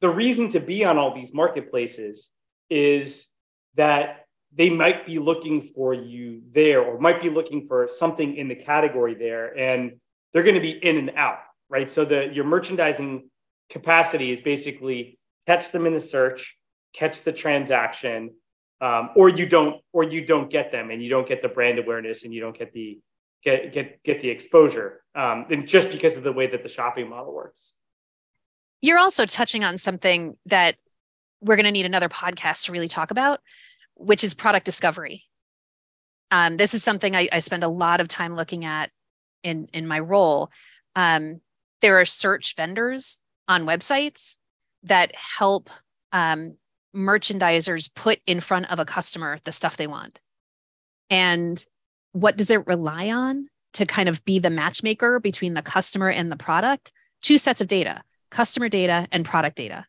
[0.00, 2.28] the reason to be on all these marketplaces
[2.68, 3.26] is
[3.76, 8.48] that they might be looking for you there, or might be looking for something in
[8.48, 9.94] the category there, and
[10.34, 11.38] they're going to be in and out,
[11.70, 11.90] right?
[11.90, 13.30] So the your merchandising
[13.70, 16.56] capacity is basically catch them in the search,
[16.92, 18.34] catch the transaction,
[18.80, 21.78] um, or you don't, or you don't get them, and you don't get the brand
[21.78, 22.98] awareness, and you don't get the
[23.42, 27.08] get get get the exposure, um, and just because of the way that the shopping
[27.08, 27.72] model works.
[28.82, 30.76] You're also touching on something that
[31.40, 33.40] we're going to need another podcast to really talk about,
[33.94, 35.22] which is product discovery.
[36.30, 38.90] Um, this is something I, I, spend a lot of time looking at
[39.44, 40.50] in in my role.
[40.96, 41.40] Um,
[41.80, 44.36] there are search vendors on websites
[44.82, 45.70] that help
[46.12, 46.56] um,
[46.94, 50.20] merchandisers put in front of a customer the stuff they want.
[51.10, 51.64] And
[52.12, 56.32] what does it rely on to kind of be the matchmaker between the customer and
[56.32, 56.92] the product?
[57.22, 58.02] Two sets of data
[58.34, 59.86] customer data and product data.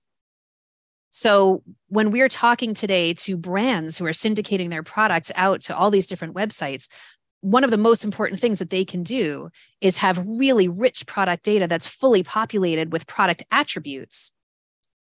[1.10, 5.90] So when we're talking today to brands who are syndicating their products out to all
[5.90, 6.88] these different websites,
[7.42, 9.50] one of the most important things that they can do
[9.82, 14.32] is have really rich product data that's fully populated with product attributes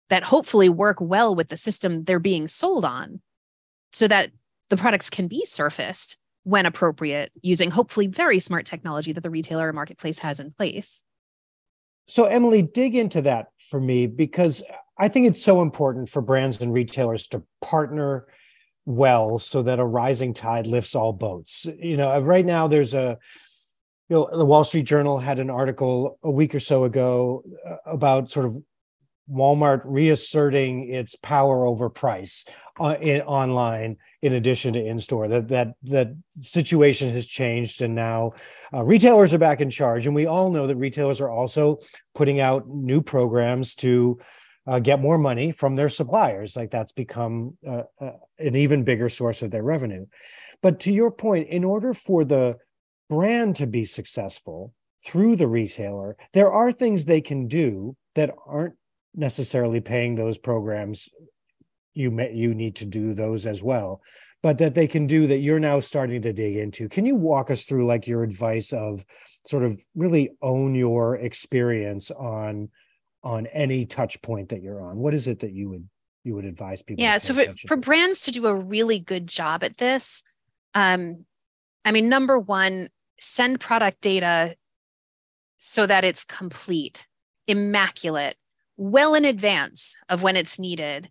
[0.09, 3.21] that hopefully work well with the system they're being sold on
[3.93, 4.31] so that
[4.69, 9.69] the products can be surfaced when appropriate using hopefully very smart technology that the retailer
[9.69, 11.03] or marketplace has in place.
[12.07, 14.63] So, Emily, dig into that for me because
[14.97, 18.27] I think it's so important for brands and retailers to partner
[18.85, 21.65] well so that a rising tide lifts all boats.
[21.77, 23.17] You know, right now there's a
[24.09, 27.77] you know, the Wall Street Journal had an article a week or so ago uh,
[27.85, 28.57] about sort of
[29.31, 32.43] Walmart reasserting its power over price
[32.79, 35.29] uh, in, online in addition to in store.
[35.29, 38.33] That that that situation has changed, and now
[38.73, 40.05] uh, retailers are back in charge.
[40.05, 41.77] And we all know that retailers are also
[42.13, 44.19] putting out new programs to
[44.67, 46.55] uh, get more money from their suppliers.
[46.55, 50.05] Like that's become uh, uh, an even bigger source of their revenue.
[50.61, 52.57] But to your point, in order for the
[53.09, 54.73] brand to be successful
[55.05, 58.75] through the retailer, there are things they can do that aren't
[59.15, 61.09] necessarily paying those programs
[61.93, 64.01] you may you need to do those as well
[64.41, 67.51] but that they can do that you're now starting to dig into can you walk
[67.51, 69.03] us through like your advice of
[69.45, 72.69] sort of really own your experience on
[73.23, 75.87] on any touch point that you're on what is it that you would
[76.23, 79.63] you would advise people yeah so for, for brands to do a really good job
[79.63, 80.23] at this
[80.73, 81.25] um
[81.85, 84.55] i mean number one send product data
[85.57, 87.07] so that it's complete
[87.47, 88.35] immaculate
[88.81, 91.09] well in advance of when it's needed.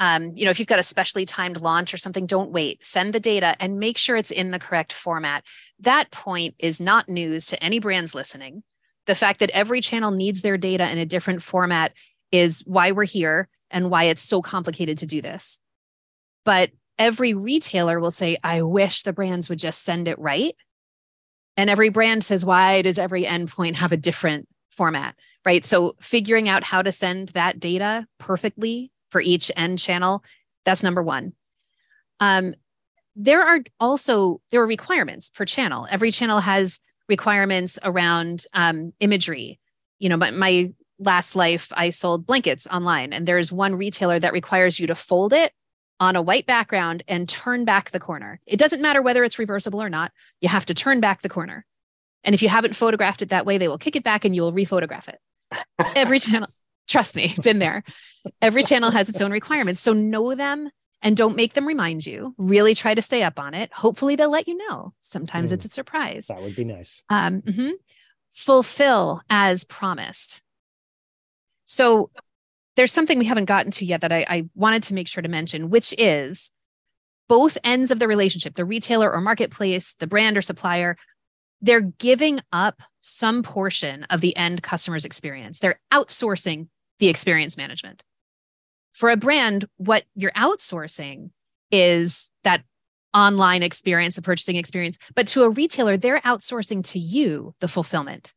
[0.00, 2.84] Um, you know, if you've got a specially timed launch or something, don't wait.
[2.84, 5.44] Send the data and make sure it's in the correct format.
[5.80, 8.62] That point is not news to any brands listening.
[9.08, 11.92] The fact that every channel needs their data in a different format
[12.30, 15.58] is why we're here and why it's so complicated to do this.
[16.44, 20.54] But every retailer will say, I wish the brands would just send it right.
[21.56, 25.64] And every brand says, why does every endpoint have a different format, right?
[25.64, 30.22] So figuring out how to send that data perfectly for each end channel,
[30.64, 31.32] that's number one.
[32.20, 32.54] Um,
[33.16, 35.88] there are also there are requirements per channel.
[35.90, 39.58] Every channel has requirements around um, imagery.
[39.98, 44.32] You know, my, my last life, I sold blankets online, and there's one retailer that
[44.32, 45.52] requires you to fold it
[46.00, 48.40] on a white background and turn back the corner.
[48.46, 50.12] It doesn't matter whether it's reversible or not.
[50.40, 51.64] You have to turn back the corner.
[52.24, 54.42] And if you haven't photographed it that way, they will kick it back and you
[54.42, 55.18] will rephotograph it.
[55.96, 56.48] Every channel,
[56.88, 57.82] trust me, been there.
[58.40, 59.80] Every channel has its own requirements.
[59.80, 60.70] So know them
[61.02, 62.34] and don't make them remind you.
[62.38, 63.72] Really try to stay up on it.
[63.72, 64.92] Hopefully, they'll let you know.
[65.00, 66.26] Sometimes mm, it's a surprise.
[66.26, 67.02] That would be nice.
[67.08, 67.70] Um, mm-hmm.
[68.30, 70.42] Fulfill as promised.
[71.64, 72.10] So,
[72.76, 75.28] there's something we haven't gotten to yet that I, I wanted to make sure to
[75.28, 76.50] mention, which is
[77.28, 80.96] both ends of the relationship, the retailer or marketplace, the brand or supplier,
[81.60, 85.58] they're giving up some portion of the end customer's experience.
[85.58, 88.02] They're outsourcing the experience management.
[88.98, 91.30] For a brand, what you're outsourcing
[91.70, 92.64] is that
[93.14, 94.98] online experience, the purchasing experience.
[95.14, 98.34] But to a retailer, they're outsourcing to you the fulfillment.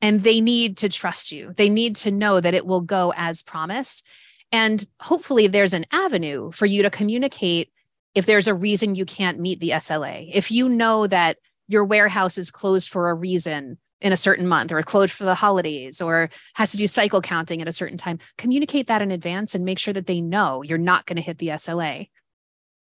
[0.00, 1.52] And they need to trust you.
[1.54, 4.08] They need to know that it will go as promised.
[4.50, 7.70] And hopefully, there's an avenue for you to communicate
[8.14, 10.30] if there's a reason you can't meet the SLA.
[10.32, 11.36] If you know that
[11.68, 15.34] your warehouse is closed for a reason in a certain month or closed for the
[15.34, 19.54] holidays or has to do cycle counting at a certain time, communicate that in advance
[19.54, 22.10] and make sure that they know you're not going to hit the SLA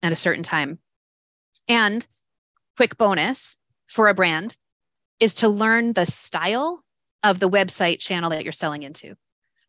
[0.02, 0.80] at a certain time.
[1.67, 2.06] And
[2.76, 4.58] quick bonus for a brand
[5.19, 6.84] is to learn the style
[7.21, 9.15] of the website channel that you're selling into.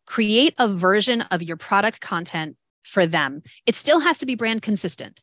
[0.07, 3.42] Create a version of your product content for them.
[3.66, 5.22] It still has to be brand consistent.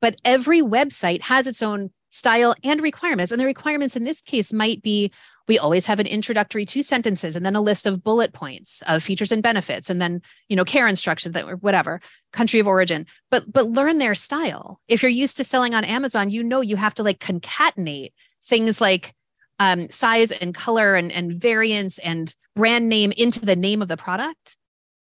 [0.00, 3.30] But every website has its own style and requirements.
[3.30, 5.12] And the requirements in this case might be
[5.48, 9.02] we always have an introductory two sentences and then a list of bullet points of
[9.02, 12.00] features and benefits and then you know care instructions that or whatever
[12.32, 16.30] country of origin but but learn their style if you're used to selling on amazon
[16.30, 18.10] you know you have to like concatenate
[18.42, 19.14] things like
[19.58, 23.96] um, size and color and, and variance and brand name into the name of the
[23.96, 24.56] product,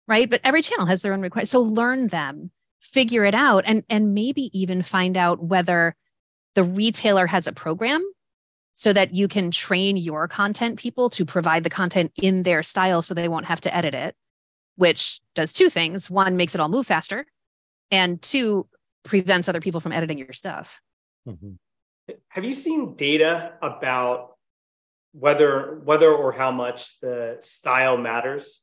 [0.07, 0.29] right?
[0.29, 1.53] But every channel has their own requirements.
[1.53, 5.97] So learn them, figure it out, and, and maybe even find out whether
[6.57, 8.03] the retailer has a program
[8.73, 13.03] so that you can train your content people to provide the content in their style
[13.03, 14.16] so they won't have to edit it,
[14.77, 16.11] which does two things.
[16.11, 17.27] One, makes it all move faster,
[17.90, 18.66] and two,
[19.05, 20.81] prevents other people from editing your stuff.
[21.29, 21.53] Mm-hmm.
[22.29, 24.37] Have you seen data about
[25.12, 28.62] whether whether or how much the style matters?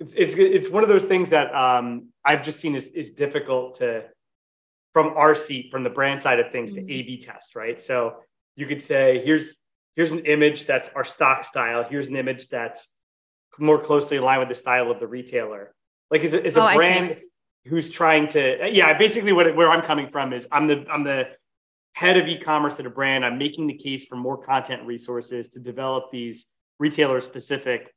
[0.00, 3.76] It's it's it's one of those things that um, I've just seen is, is difficult
[3.76, 4.04] to
[4.92, 6.86] from our seat from the brand side of things mm-hmm.
[6.86, 7.80] to A/B test, right?
[7.80, 8.16] So
[8.56, 9.56] you could say here's
[9.96, 11.84] here's an image that's our stock style.
[11.88, 12.92] Here's an image that's
[13.58, 15.74] more closely aligned with the style of the retailer.
[16.10, 17.12] Like is a, is a oh, brand
[17.66, 21.28] who's trying to yeah basically what where I'm coming from is I'm the I'm the
[21.94, 25.60] head of e-commerce at a brand, I'm making the case for more content resources to
[25.60, 26.46] develop these
[26.78, 27.92] retailer specific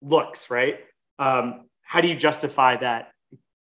[0.00, 0.80] looks, right?
[1.18, 3.12] Um, how do you justify that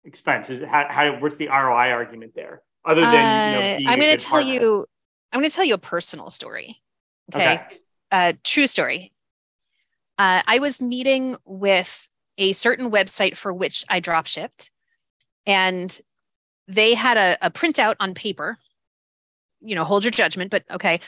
[0.05, 0.51] expense?
[0.51, 2.62] Is it, how, how what's the ROI argument there?
[2.85, 4.53] Other than uh, you know, I'm going to tell partner?
[4.53, 4.87] you,
[5.33, 6.83] I'm going to tell you a personal story.
[7.35, 7.79] Okay, okay.
[8.11, 9.12] Uh, true story.
[10.18, 14.71] Uh, I was meeting with a certain website for which I drop shipped,
[15.47, 16.01] and
[16.68, 18.59] they had a, a printout on paper
[19.62, 21.01] you know, hold your judgment, but okay,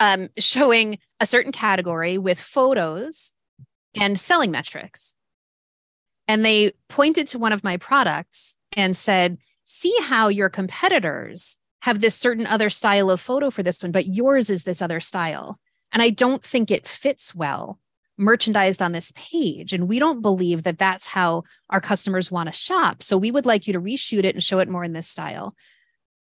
[0.00, 3.32] um, showing a certain category with photos
[3.94, 5.14] and selling metrics.
[6.28, 9.38] And they pointed to one of my products and said,
[9.70, 14.06] see how your competitors have this certain other style of photo for this one, but
[14.06, 15.60] yours is this other style.
[15.92, 17.78] And I don't think it fits well
[18.18, 19.72] merchandised on this page.
[19.72, 23.02] And we don't believe that that's how our customers want to shop.
[23.02, 25.54] So we would like you to reshoot it and show it more in this style.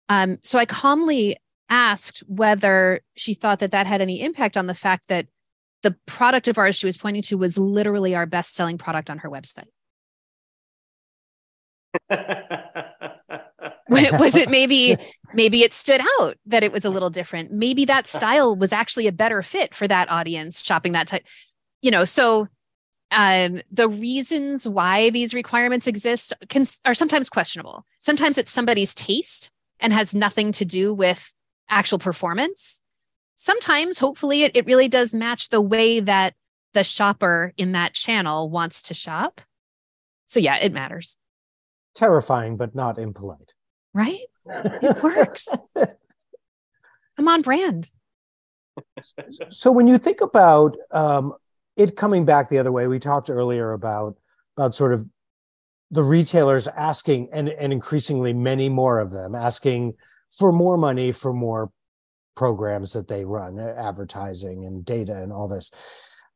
[0.10, 1.38] Um, so I calmly
[1.70, 5.28] asked whether she thought that that had any impact on the fact that
[5.84, 9.20] the product of ours she was pointing to was literally our best selling product on
[9.20, 9.70] her website.
[14.20, 14.96] was it maybe
[15.34, 19.08] maybe it stood out that it was a little different maybe that style was actually
[19.08, 21.26] a better fit for that audience shopping that type
[21.82, 22.48] you know so
[23.14, 29.52] um, the reasons why these requirements exist can, are sometimes questionable sometimes it's somebody's taste
[29.82, 31.34] and has nothing to do with
[31.70, 32.80] actual performance.
[33.36, 36.36] Sometimes, hopefully, it, it really does match the way that
[36.74, 39.42] the shopper in that channel wants to shop.
[40.28, 41.18] So, yeah, it matters.
[41.96, 43.54] Terrifying, but not impolite.
[43.94, 44.20] Right?
[44.54, 45.48] It works.
[47.18, 47.92] I'm on brand.
[49.50, 51.34] So, when you think about um,
[51.78, 54.18] it coming back the other way, we talked earlier about
[54.58, 55.08] about sort of
[55.92, 59.94] the retailers asking and and increasingly many more of them asking
[60.32, 61.72] for more money for more
[62.36, 65.70] programs that they run, uh, advertising and data and all this.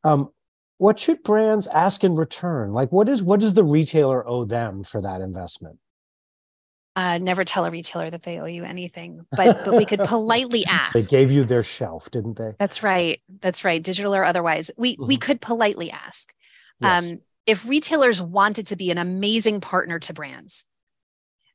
[0.03, 0.29] Um,
[0.77, 2.73] what should brands ask in return?
[2.73, 5.79] Like, what is what does the retailer owe them for that investment?
[6.97, 10.65] Uh, never tell a retailer that they owe you anything, but but we could politely
[10.67, 10.93] ask.
[10.93, 12.53] They gave you their shelf, didn't they?
[12.57, 13.21] That's right.
[13.41, 13.83] That's right.
[13.83, 15.05] Digital or otherwise, we mm-hmm.
[15.05, 16.33] we could politely ask.
[16.79, 17.03] Yes.
[17.03, 20.65] Um, if retailers wanted to be an amazing partner to brands,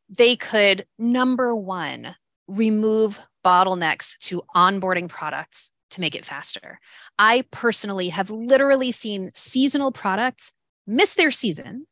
[0.09, 6.79] they could number one remove bottlenecks to onboarding products to make it faster.
[7.19, 10.53] I personally have literally seen seasonal products
[10.87, 11.87] miss their season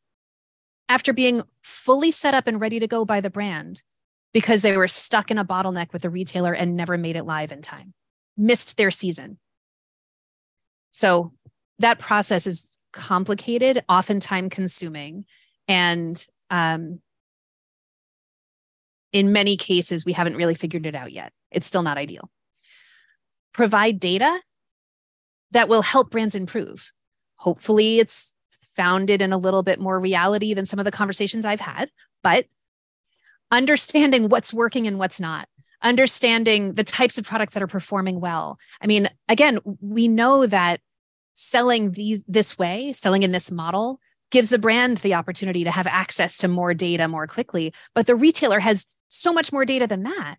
[0.89, 3.83] after being fully set up and ready to go by the brand
[4.33, 7.51] because they were stuck in a bottleneck with the retailer and never made it live
[7.51, 7.93] in time,
[8.35, 9.37] missed their season.
[10.91, 11.31] So
[11.77, 15.25] that process is complicated, often time consuming,
[15.67, 16.99] and um,
[19.13, 21.31] in many cases, we haven't really figured it out yet.
[21.51, 22.29] It's still not ideal.
[23.53, 24.41] Provide data
[25.51, 26.91] that will help brands improve.
[27.37, 31.59] Hopefully, it's founded in a little bit more reality than some of the conversations I've
[31.59, 31.89] had,
[32.23, 32.45] but
[33.51, 35.47] understanding what's working and what's not,
[35.81, 38.59] understanding the types of products that are performing well.
[38.81, 40.81] I mean, again, we know that
[41.33, 43.99] selling these this way, selling in this model
[44.31, 48.15] gives the brand the opportunity to have access to more data more quickly, but the
[48.15, 50.35] retailer has so much more data than that.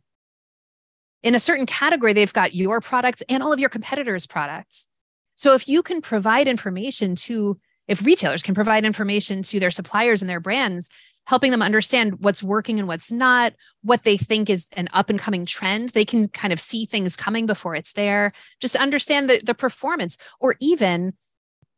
[1.23, 4.87] In a certain category, they've got your products and all of your competitors' products.
[5.35, 7.59] So if you can provide information to,
[7.91, 10.89] if retailers can provide information to their suppliers and their brands,
[11.27, 15.19] helping them understand what's working and what's not, what they think is an up and
[15.19, 19.43] coming trend, they can kind of see things coming before it's there, just understand the,
[19.45, 21.15] the performance, or even,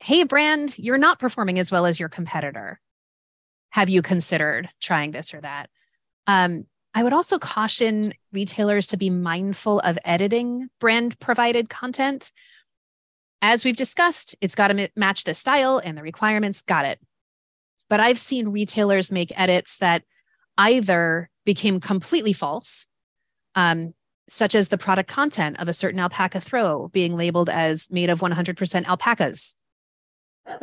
[0.01, 2.79] hey, brand, you're not performing as well as your competitor.
[3.71, 5.71] Have you considered trying this or that?
[6.27, 12.31] Um, I would also caution retailers to be mindful of editing brand provided content.
[13.43, 16.63] As we've discussed, it's got to match the style and the requirements.
[16.63, 17.01] Got it.
[17.91, 20.05] But I've seen retailers make edits that
[20.57, 22.87] either became completely false,
[23.57, 23.95] um,
[24.29, 28.21] such as the product content of a certain alpaca throw being labeled as made of
[28.21, 29.57] 100% alpacas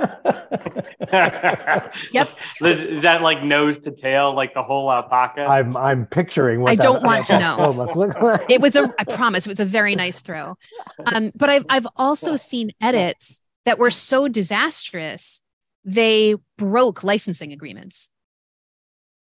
[2.11, 2.29] yep.
[2.61, 5.45] Is that like nose to tail, like the whole alpaca?
[5.45, 7.73] I'm I'm picturing what I don't want to know.
[7.73, 8.49] Must look like.
[8.49, 10.57] It was a I promise it was a very nice throw.
[11.05, 15.41] Um, but I've I've also seen edits that were so disastrous
[15.85, 18.09] they broke licensing agreements.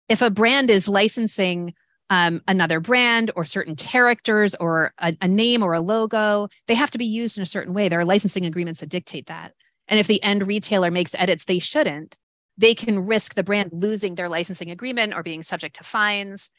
[0.09, 1.74] If a brand is licensing
[2.11, 6.90] um, another brand or certain characters or a, a name or a logo, they have
[6.92, 7.88] to be used in a certain way.
[7.88, 9.52] There are licensing agreements that dictate that.
[9.89, 12.16] And if the end retailer makes edits they shouldn't,
[12.57, 16.51] they can risk the brand losing their licensing agreement or being subject to fines.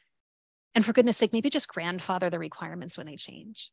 [0.73, 3.71] And for goodness sake, maybe just grandfather the requirements when they change.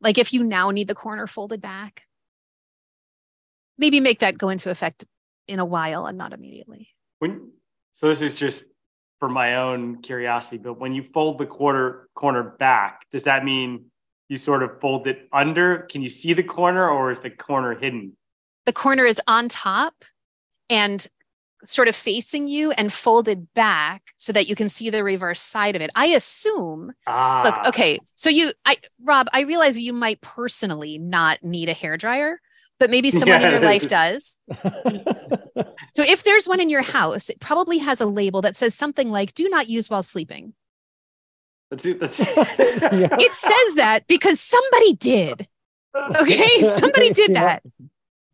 [0.00, 2.02] Like if you now need the corner folded back,
[3.76, 5.04] maybe make that go into effect
[5.46, 6.88] in a while and not immediately.
[7.18, 7.52] When,
[7.92, 8.64] so this is just
[9.18, 13.86] for my own curiosity, but when you fold the quarter corner back, does that mean
[14.28, 15.86] you sort of fold it under?
[15.90, 18.16] Can you see the corner or is the corner hidden?
[18.66, 20.04] The corner is on top
[20.70, 21.06] and
[21.64, 25.76] sort of facing you and folded back so that you can see the reverse side
[25.76, 25.90] of it.
[25.94, 26.92] I assume.
[27.06, 27.42] Ah.
[27.44, 28.00] Look, okay.
[28.14, 32.40] So you, I, Rob, I realize you might personally not need a hair dryer,
[32.80, 33.54] but maybe someone yes.
[33.54, 34.38] in your life does.
[35.94, 39.10] so if there's one in your house, it probably has a label that says something
[39.10, 40.54] like "Do not use while sleeping."
[41.70, 45.48] That's, that's, it says that because somebody did.
[45.94, 47.62] Okay, somebody did that.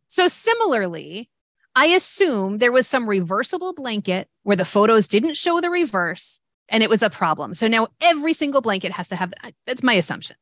[0.09, 1.30] So, similarly,
[1.74, 6.82] I assume there was some reversible blanket where the photos didn't show the reverse and
[6.82, 7.54] it was a problem.
[7.54, 9.32] So now every single blanket has to have
[9.66, 10.36] that's my assumption.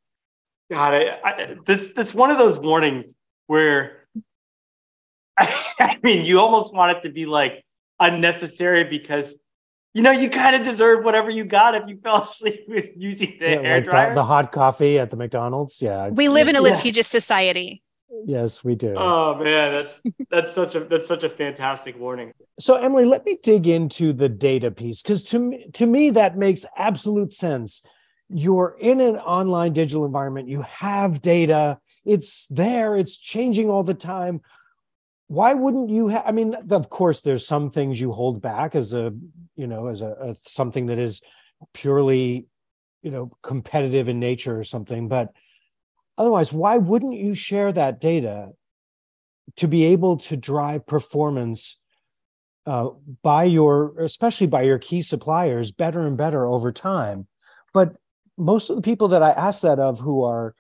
[0.70, 3.12] God, I, I, that's that's one of those warnings
[3.46, 4.06] where
[5.38, 7.64] I mean, you almost want it to be like
[8.00, 9.34] unnecessary because
[9.94, 13.36] you know you kind of deserve whatever you got if you fell asleep with using
[13.38, 14.08] the yeah, hair like dryer.
[14.10, 15.80] The, the, hot coffee at the McDonald's.
[15.80, 17.20] Yeah, we live in a litigious yeah.
[17.20, 17.82] society.
[18.26, 18.92] Yes, we do.
[18.96, 22.32] Oh man, that's that's such a that's such a fantastic warning.
[22.58, 26.36] So Emily, let me dig into the data piece because to me, to me that
[26.36, 27.82] makes absolute sense.
[28.28, 33.94] You're in an online digital environment, you have data, it's there, it's changing all the
[33.94, 34.40] time.
[35.28, 38.92] Why wouldn't you have I mean, of course there's some things you hold back as
[38.92, 39.14] a,
[39.54, 41.22] you know, as a, a something that is
[41.72, 42.48] purely,
[43.02, 45.32] you know, competitive in nature or something, but
[46.18, 48.50] Otherwise, why wouldn't you share that data
[49.56, 51.78] to be able to drive performance
[52.66, 52.88] uh,
[53.22, 57.26] by your, especially by your key suppliers, better and better over time?
[57.72, 57.96] But
[58.38, 60.54] most of the people that I ask that of who are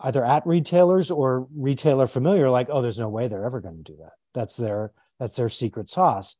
[0.00, 3.92] either at retailers or retailer familiar, like, oh, there's no way they're ever going to
[3.92, 4.12] do that.
[4.34, 6.36] That's their that's their secret sauce.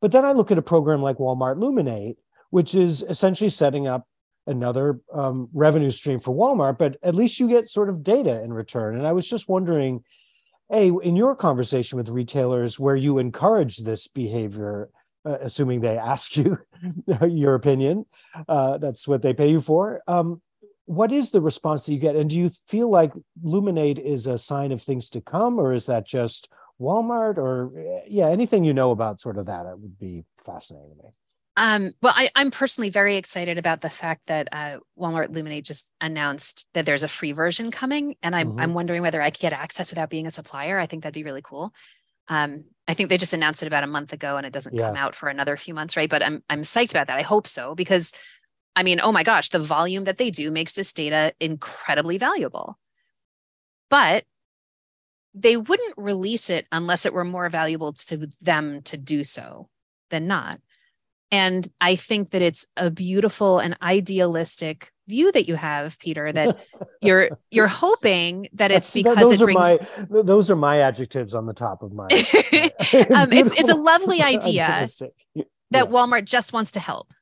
[0.00, 2.16] But then I look at a program like Walmart Luminate,
[2.50, 4.06] which is essentially setting up
[4.46, 8.52] another um, revenue stream for Walmart, but at least you get sort of data in
[8.52, 8.96] return.
[8.96, 10.02] And I was just wondering,
[10.72, 14.88] a in your conversation with retailers where you encourage this behavior,
[15.24, 16.58] uh, assuming they ask you
[17.28, 18.06] your opinion,
[18.48, 20.02] uh, that's what they pay you for.
[20.08, 20.40] Um,
[20.86, 22.16] what is the response that you get?
[22.16, 23.12] And do you feel like
[23.44, 26.48] Luminate is a sign of things to come, or is that just
[26.80, 27.36] Walmart?
[27.38, 31.10] Or yeah, anything you know about sort of that, it would be fascinating to me.
[31.56, 35.92] Um, well, I, am personally very excited about the fact that uh, Walmart Luminate just
[36.00, 38.60] announced that there's a free version coming, and I'm mm-hmm.
[38.60, 40.78] I'm wondering whether I could get access without being a supplier.
[40.78, 41.74] I think that'd be really cool.
[42.28, 44.86] Um, I think they just announced it about a month ago, and it doesn't yeah.
[44.86, 46.08] come out for another few months, right?
[46.08, 47.18] But I'm I'm psyched about that.
[47.18, 48.14] I hope so because,
[48.74, 52.78] I mean, oh my gosh, the volume that they do makes this data incredibly valuable.
[53.90, 54.24] But
[55.34, 59.68] they wouldn't release it unless it were more valuable to them to do so
[60.08, 60.58] than not.
[61.32, 66.60] And I think that it's a beautiful and idealistic view that you have, Peter, that
[67.00, 69.78] you're you're hoping that it's because those it brings are
[70.10, 72.04] my those are my adjectives on the top of my
[73.14, 74.86] um, it's it's a lovely idea
[75.70, 77.12] that Walmart just wants to help.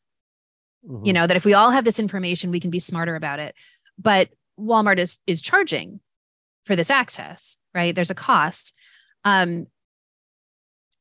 [0.85, 1.07] Mm-hmm.
[1.07, 3.55] You know, that if we all have this information, we can be smarter about it.
[3.97, 6.01] But Walmart is is charging
[6.65, 7.95] for this access, right?
[7.95, 8.75] There's a cost.
[9.25, 9.67] Um,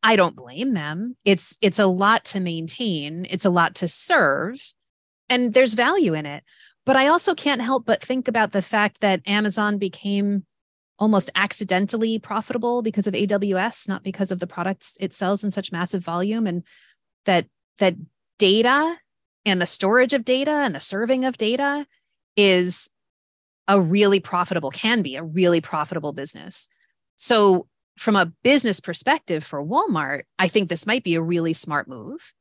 [0.02, 1.16] I don't blame them.
[1.26, 4.60] It's it's a lot to maintain, it's a lot to serve,
[5.30, 6.44] and there's value in it.
[6.86, 10.46] But I also can't help but think about the fact that Amazon became
[10.98, 15.72] almost accidentally profitable because of AWS, not because of the products it sells in such
[15.72, 16.64] massive volume and
[17.26, 17.46] that
[17.78, 17.96] that
[18.38, 18.98] data
[19.46, 21.86] and the storage of data and the serving of data
[22.36, 22.90] is
[23.68, 26.68] a really profitable, can be a really profitable business.
[27.16, 27.68] So,
[28.00, 32.34] from a business perspective for Walmart, I think this might be a really smart move.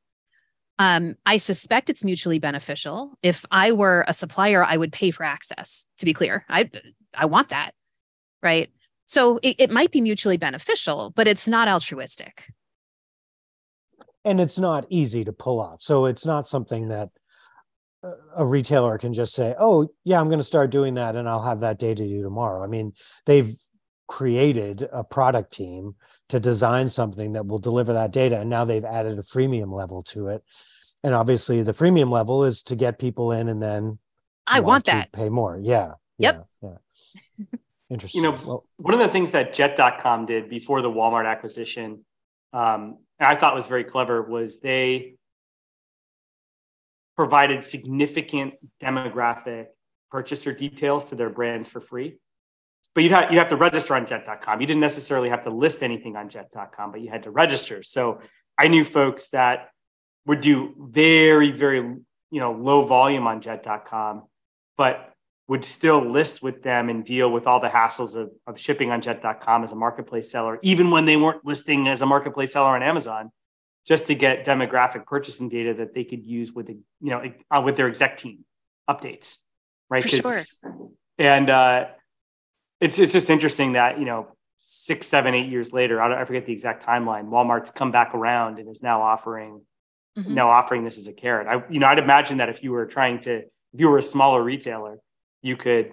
[0.79, 3.19] Um, I suspect it's mutually beneficial.
[3.23, 5.85] If I were a supplier, I would pay for access.
[5.99, 6.71] To be clear, I
[7.13, 7.73] I want that,
[8.41, 8.71] right?
[9.05, 12.53] So it, it might be mutually beneficial, but it's not altruistic.
[14.25, 15.83] And it's not easy to pull off.
[15.83, 17.09] So it's not something that
[18.37, 21.43] a retailer can just say, "Oh, yeah, I'm going to start doing that, and I'll
[21.43, 22.93] have that data to you tomorrow." I mean,
[23.27, 23.57] they've
[24.09, 25.95] created a product team
[26.29, 30.03] to design something that will deliver that data, and now they've added a freemium level
[30.03, 30.43] to it.
[31.05, 33.99] And obviously, the freemium level is to get people in, and then
[34.47, 35.59] I want, want that pay more.
[35.63, 35.93] Yeah.
[36.19, 36.47] Yep.
[36.63, 36.71] Yeah.
[36.71, 37.59] yeah.
[37.91, 38.23] Interesting.
[38.23, 42.05] You know, well, one of the things that Jet.com did before the Walmart acquisition,
[42.53, 45.15] um, I thought was very clever, was they
[47.17, 49.67] provided significant demographic
[50.11, 52.19] purchaser details to their brands for free.
[52.95, 54.61] But you'd have, you have to register on jet.com.
[54.61, 57.83] You didn't necessarily have to list anything on jet.com, but you had to register.
[57.83, 58.21] So
[58.59, 59.71] I knew folks that
[60.27, 64.25] would do very, very, you know, low volume on jet.com,
[64.77, 65.13] but
[65.49, 69.01] would still list with them and deal with all the hassles of, of shipping on
[69.01, 72.83] jet.com as a marketplace seller, even when they weren't listing as a marketplace seller on
[72.83, 73.31] Amazon
[73.87, 77.77] just to get demographic purchasing data that they could use with the, you know with
[77.77, 78.45] their exec team
[78.89, 79.39] updates,
[79.89, 80.03] right?
[80.03, 80.43] For sure.
[81.17, 81.87] And uh,
[82.81, 84.29] it's it's just interesting that you know
[84.65, 87.29] six, seven, eight years later, I, I forget the exact timeline.
[87.29, 89.63] Walmart's come back around and is now offering
[90.17, 90.35] mm-hmm.
[90.35, 91.47] now offering this as a carrot.
[91.47, 94.03] I you know I'd imagine that if you were trying to if you were a
[94.03, 94.99] smaller retailer,
[95.43, 95.93] you could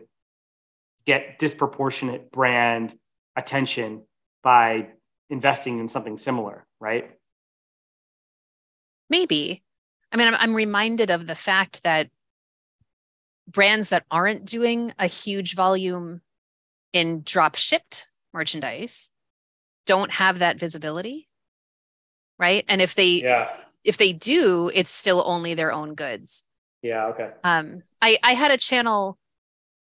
[1.05, 2.97] get disproportionate brand
[3.35, 4.03] attention
[4.43, 4.89] by
[5.29, 7.11] investing in something similar, right?
[9.09, 9.63] Maybe.
[10.11, 12.09] I mean, I'm, I'm reminded of the fact that
[13.47, 16.21] brands that aren't doing a huge volume
[16.95, 19.11] in drop shipped merchandise
[19.85, 21.27] don't have that visibility
[22.37, 22.65] right?
[22.67, 23.49] And if they yeah.
[23.83, 26.43] if they do it's still only their own goods.
[26.81, 27.31] Yeah okay.
[27.43, 29.17] Um i i had a channel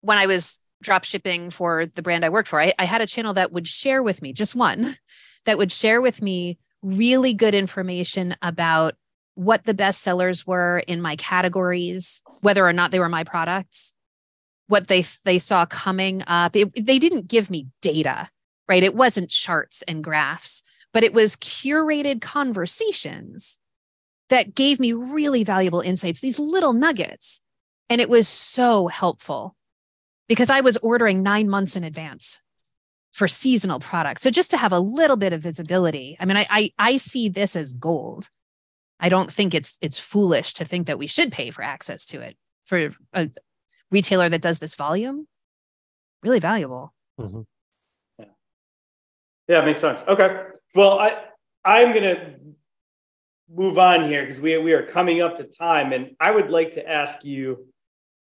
[0.01, 3.07] when i was drop shipping for the brand i worked for I, I had a
[3.07, 4.95] channel that would share with me just one
[5.45, 8.95] that would share with me really good information about
[9.35, 13.93] what the best sellers were in my categories, whether or not they were my products,
[14.67, 16.55] what they they saw coming up.
[16.55, 18.29] It, they didn't give me data,
[18.67, 18.83] right?
[18.83, 23.59] It wasn't charts and graphs, but it was curated conversations
[24.29, 27.41] that gave me really valuable insights, these little nuggets.
[27.89, 29.55] And it was so helpful
[30.27, 32.41] because I was ordering 9 months in advance
[33.11, 34.23] for seasonal products.
[34.23, 36.17] So just to have a little bit of visibility.
[36.19, 38.29] I mean, I I, I see this as gold
[39.03, 42.21] I don't think it's it's foolish to think that we should pay for access to
[42.21, 43.29] it for a
[43.91, 45.27] retailer that does this volume.
[46.23, 46.93] Really valuable.
[47.19, 47.41] Mm-hmm.
[48.19, 48.25] Yeah.
[49.47, 50.03] yeah, makes sense.
[50.07, 50.43] Okay.
[50.75, 51.25] Well, I
[51.65, 52.35] I'm gonna
[53.53, 56.71] move on here because we we are coming up to time, and I would like
[56.71, 57.67] to ask you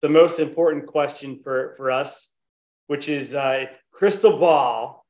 [0.01, 2.27] the most important question for for us,
[2.87, 5.05] which is uh, crystal ball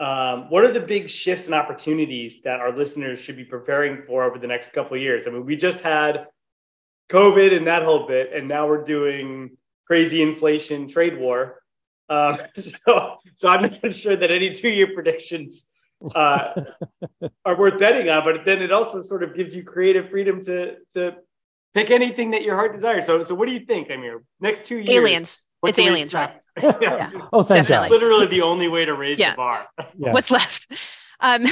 [0.00, 4.22] um, what are the big shifts and opportunities that our listeners should be preparing for
[4.22, 5.26] over the next couple of years?
[5.26, 6.26] I mean, we just had
[7.10, 9.56] COVID and that whole bit, and now we're doing
[9.88, 11.60] crazy inflation, trade war.
[12.08, 15.66] Um, so, so I'm not sure that any two-year predictions
[16.14, 16.62] uh,
[17.44, 18.22] are worth betting on.
[18.22, 21.16] But then it also sort of gives you creative freedom to to
[21.74, 23.06] pick anything that your heart desires.
[23.06, 24.22] So, so what do you think, Amir?
[24.40, 25.44] Next two years, aliens.
[25.64, 26.40] It's aliens, right?
[26.62, 27.10] yeah.
[27.32, 27.88] Oh, thank Definitely.
[27.88, 27.90] God.
[27.90, 29.32] Literally the only way to raise yeah.
[29.32, 29.66] the bar.
[29.98, 30.12] Yeah.
[30.12, 30.72] What's left?
[31.18, 31.44] Um,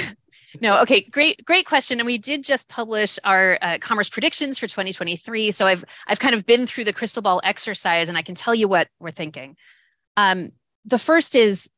[0.61, 2.01] no, okay, great, great question.
[2.01, 5.51] And we did just publish our uh, commerce predictions for 2023.
[5.51, 8.55] So I've I've kind of been through the crystal ball exercise, and I can tell
[8.55, 9.57] you what we're thinking.
[10.17, 10.53] Um,
[10.85, 11.71] the first is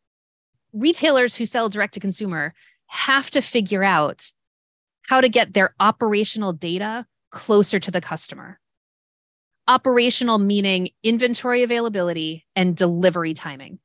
[0.72, 2.54] retailers who sell direct to consumer
[2.86, 4.32] have to figure out
[5.08, 8.60] how to get their operational data closer to the customer.
[9.66, 13.78] Operational meaning inventory availability and delivery timing.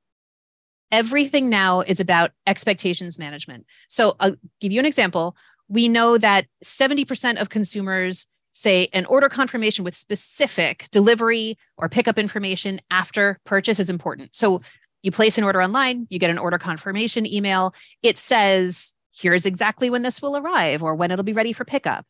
[0.94, 3.66] Everything now is about expectations management.
[3.88, 5.36] So I'll give you an example.
[5.68, 12.20] We know that 70% of consumers say an order confirmation with specific delivery or pickup
[12.20, 14.36] information after purchase is important.
[14.36, 14.62] So
[15.02, 17.74] you place an order online, you get an order confirmation email.
[18.04, 22.06] It says, here's exactly when this will arrive or when it'll be ready for pickup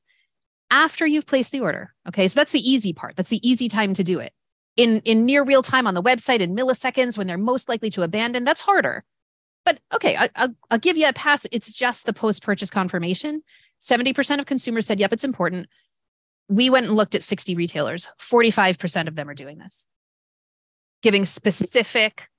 [0.70, 1.94] after you've placed the order.
[2.10, 2.28] Okay.
[2.28, 3.16] So that's the easy part.
[3.16, 4.34] That's the easy time to do it.
[4.76, 8.02] In, in near real time on the website in milliseconds when they're most likely to
[8.02, 9.04] abandon, that's harder.
[9.66, 11.46] But okay, I, will I'll give you a pass.
[11.52, 13.44] It's just the post purchase confirmation.
[13.82, 15.68] 70% of consumers said, yep, it's important.
[16.50, 18.10] we went and looked at 60 retailers.
[18.20, 19.88] 45% of them are doing this,
[21.02, 22.30] giving specific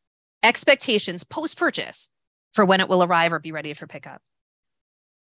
[0.43, 2.11] expectations post purchase
[2.53, 4.20] for when it will arrive or be ready for pickup.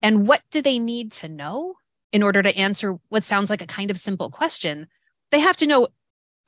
[0.01, 1.75] And what do they need to know
[2.11, 4.87] in order to answer what sounds like a kind of simple question?
[5.31, 5.87] They have to know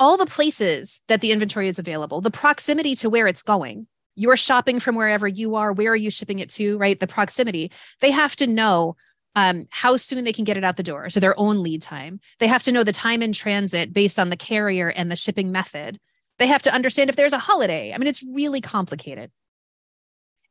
[0.04, 3.88] all the places that the inventory is available, the proximity to where it's going.
[4.16, 5.72] You're shopping from wherever you are.
[5.72, 6.78] Where are you shipping it to?
[6.78, 7.00] Right?
[7.00, 7.72] The proximity.
[8.02, 8.98] They have to know
[9.34, 11.10] um, how soon they can get it out the door.
[11.10, 12.20] So their own lead time.
[12.40, 15.54] They have to know the time in transit based on the carrier and the shipping
[15.54, 16.00] method.
[16.38, 17.94] They have to understand if there's a holiday.
[17.94, 19.32] I mean, it's really complicated.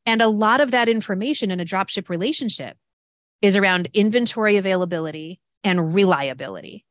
[0.07, 2.79] And a lot of that information in a dropship relationship
[3.43, 6.87] is around inventory availability and reliability.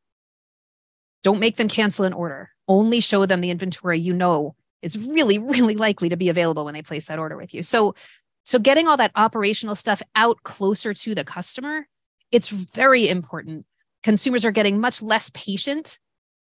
[1.24, 2.52] Don't make them cancel an order.
[2.68, 6.74] Only show them the inventory you know is really, really likely to be available when
[6.74, 7.62] they place that order with you.
[7.62, 7.96] So,
[8.44, 11.88] so getting all that operational stuff out closer to the customer,
[12.32, 13.66] it's very important.
[14.04, 16.00] Consumers are getting much less patient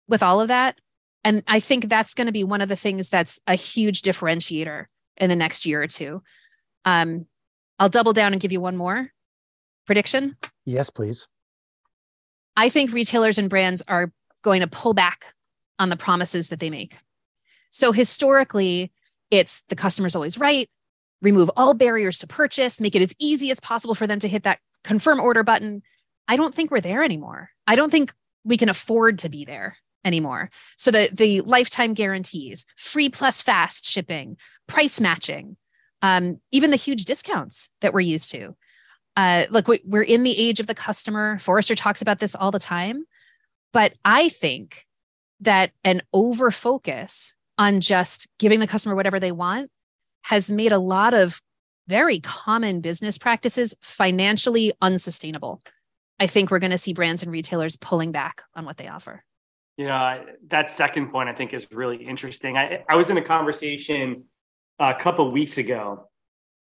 [0.09, 0.79] with all of that.
[1.23, 4.87] And I think that's going to be one of the things that's a huge differentiator
[5.19, 6.23] in the next year or two.
[6.87, 7.27] Um,
[7.79, 9.11] I'll double down and give you one more
[9.87, 10.37] prediction.
[10.65, 11.29] Yes, please.
[12.57, 14.13] I think retailers and brands are
[14.43, 15.35] going to pull back
[15.79, 16.97] on the promises that they make.
[17.71, 18.93] So historically,
[19.31, 20.69] it's the customer's always right,
[21.23, 24.43] remove all barriers to purchase, make it as easy as possible for them to hit
[24.43, 25.83] that confirm order button.
[26.29, 27.51] I don't think we're there anymore.
[27.67, 28.13] I don't think
[28.45, 30.51] we can afford to be there anymore.
[30.77, 34.37] So the the lifetime guarantees, free plus fast shipping,
[34.67, 35.57] price matching,
[36.03, 38.57] um, even the huge discounts that we're used to.
[39.17, 41.39] Uh, look, we're in the age of the customer.
[41.39, 43.05] Forrester talks about this all the time.
[43.73, 44.87] But I think
[45.41, 49.71] that an over focus on just giving the customer whatever they want
[50.23, 51.41] has made a lot of
[51.87, 55.61] very common business practices financially unsustainable.
[56.19, 59.25] I think we're going to see brands and retailers pulling back on what they offer.
[59.77, 62.57] You know, that second point I think is really interesting.
[62.57, 64.25] I, I was in a conversation
[64.79, 66.09] a couple weeks ago,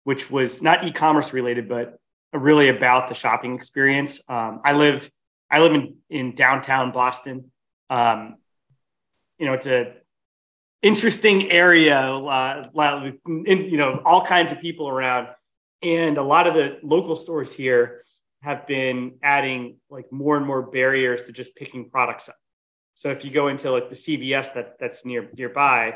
[0.03, 1.97] which was not e-commerce related, but
[2.33, 4.21] really about the shopping experience.
[4.27, 5.09] Um, I live
[5.55, 7.49] I live in in downtown Boston.
[7.89, 8.35] Um,
[9.39, 9.93] you know, it's a
[10.81, 11.97] interesting area.
[11.97, 12.69] Uh,
[13.25, 15.29] you know, all kinds of people around,
[15.81, 18.01] and a lot of the local stores here
[18.41, 22.35] have been adding like more and more barriers to just picking products up.
[22.93, 25.95] So if you go into like the CVS that that's near nearby,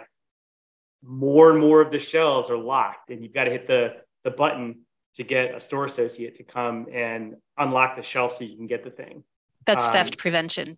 [1.03, 4.31] more and more of the shelves are locked and you've got to hit the, the
[4.31, 4.83] button
[5.15, 8.85] to get a store associate to come and unlock the shelf so you can get
[8.85, 9.25] the thing.
[9.69, 10.77] That's um, theft prevention.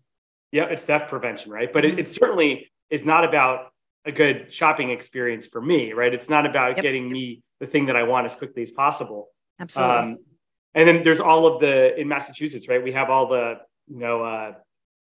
[0.51, 1.71] Yeah, it's theft prevention, right?
[1.71, 1.99] But mm-hmm.
[1.99, 3.71] it, it, certainly is not about
[4.05, 6.13] a good shopping experience for me, right?
[6.13, 6.83] It's not about yep.
[6.83, 9.29] getting me the thing that I want as quickly as possible.
[9.59, 10.11] Absolutely.
[10.11, 10.17] Um,
[10.73, 12.83] and then there's all of the in Massachusetts, right?
[12.83, 14.53] We have all the you know uh,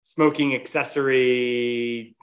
[0.04, 2.16] smoking accessory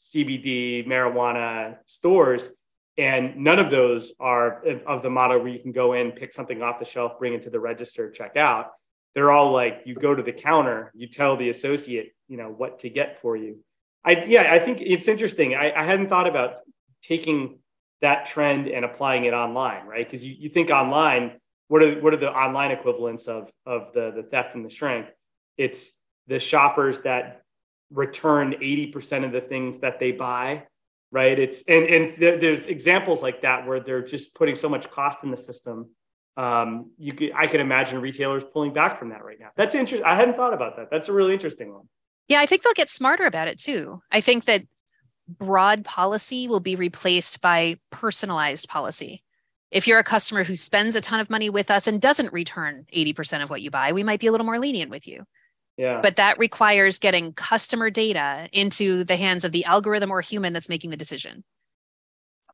[0.00, 2.50] CBD marijuana stores.
[2.98, 6.62] And none of those are of the model where you can go in, pick something
[6.62, 8.72] off the shelf, bring it to the register, check out.
[9.14, 12.80] They're all like you go to the counter, you tell the associate, you know, what
[12.80, 13.58] to get for you.
[14.04, 15.54] I yeah, I think it's interesting.
[15.54, 16.60] I, I hadn't thought about
[17.02, 17.58] taking
[18.00, 20.04] that trend and applying it online, right?
[20.04, 21.32] Because you, you think online,
[21.68, 25.06] what are what are the online equivalents of of the the theft and the shrink?
[25.56, 25.92] It's
[26.26, 27.42] the shoppers that
[27.92, 30.64] return 80% of the things that they buy
[31.10, 35.22] right it's and and there's examples like that where they're just putting so much cost
[35.24, 35.90] in the system
[36.36, 39.48] um you could i could imagine retailers pulling back from that right now.
[39.56, 40.88] That's interesting i hadn't thought about that.
[40.90, 41.88] That's a really interesting one.
[42.28, 44.00] Yeah i think they'll get smarter about it too.
[44.10, 44.62] I think that
[45.28, 49.22] broad policy will be replaced by personalized policy.
[49.70, 52.86] If you're a customer who spends a ton of money with us and doesn't return
[52.94, 55.24] 80% of what you buy we might be a little more lenient with you.
[55.76, 56.00] Yeah.
[56.02, 60.68] But that requires getting customer data into the hands of the algorithm or human that's
[60.68, 61.44] making the decision.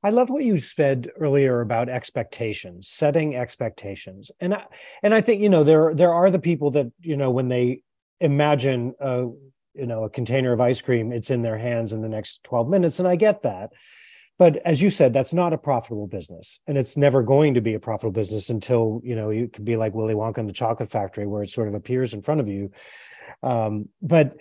[0.02, 4.30] I love what you said earlier about expectations, setting expectations.
[4.40, 4.64] And I,
[5.02, 7.82] and I think you know there there are the people that you know when they
[8.20, 9.26] imagine a
[9.74, 12.68] you know a container of ice cream it's in their hands in the next 12
[12.68, 13.70] minutes and I get that.
[14.38, 17.74] But as you said that's not a profitable business and it's never going to be
[17.74, 20.90] a profitable business until you know you could be like Willy Wonka in the chocolate
[20.90, 22.70] factory where it sort of appears in front of you
[23.42, 24.36] um, but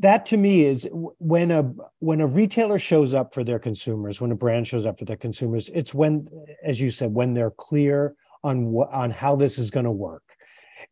[0.00, 4.30] that to me is when a when a retailer shows up for their consumers, when
[4.30, 6.28] a brand shows up for their consumers, it's when,
[6.62, 10.36] as you said, when they're clear on what on how this is going to work.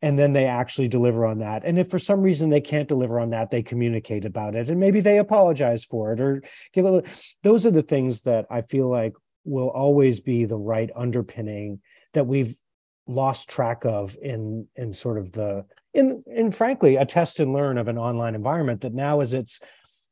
[0.01, 1.63] And then they actually deliver on that.
[1.65, 4.69] And if for some reason they can't deliver on that they communicate about it.
[4.69, 6.43] And maybe they apologize for it or
[6.73, 7.03] give a
[7.41, 11.79] those are the things that i feel like will always be the right underpinning
[12.13, 12.57] that we've
[13.07, 17.77] lost track of in in sort of the in, in frankly, a test and learn
[17.77, 19.59] of an online environment that now as it's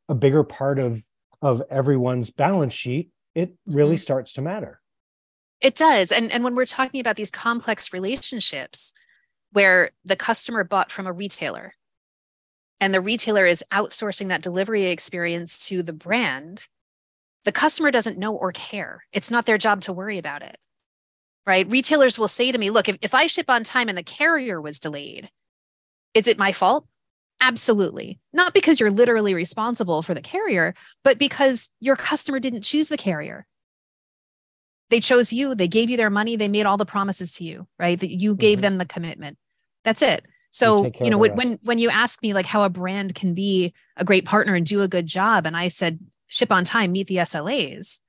[0.10, 1.04] a bigger part of,
[1.42, 4.02] of everyone's balance sheet, it really mm-hmm.
[4.02, 4.82] starts to matter.
[5.62, 6.12] It does.
[6.12, 8.94] And, and when we're talking about these complex relationships
[9.52, 11.74] where the customer bought from a retailer
[12.80, 16.68] and the retailer is outsourcing that delivery experience to the brand,
[17.46, 19.06] the customer doesn't know or care.
[19.14, 20.58] It's not their job to worry about it.
[21.48, 21.70] Right.
[21.70, 24.60] Retailers will say to me, look, if, if I ship on time and the carrier
[24.60, 25.30] was delayed,
[26.16, 26.88] is it my fault?
[27.42, 28.20] Absolutely.
[28.34, 32.98] Not because you're literally responsible for the carrier, but because your customer didn't choose the
[32.98, 33.46] carrier.
[34.90, 37.68] They chose you, they gave you their money, they made all the promises to you,
[37.78, 38.00] right?
[38.00, 38.62] That you gave mm-hmm.
[38.62, 39.38] them the commitment.
[39.84, 40.26] That's it.
[40.52, 43.74] So, you, you know, when when you ask me like how a brand can be
[43.98, 47.08] a great partner and do a good job and I said ship on time, meet
[47.08, 48.00] the SLAs.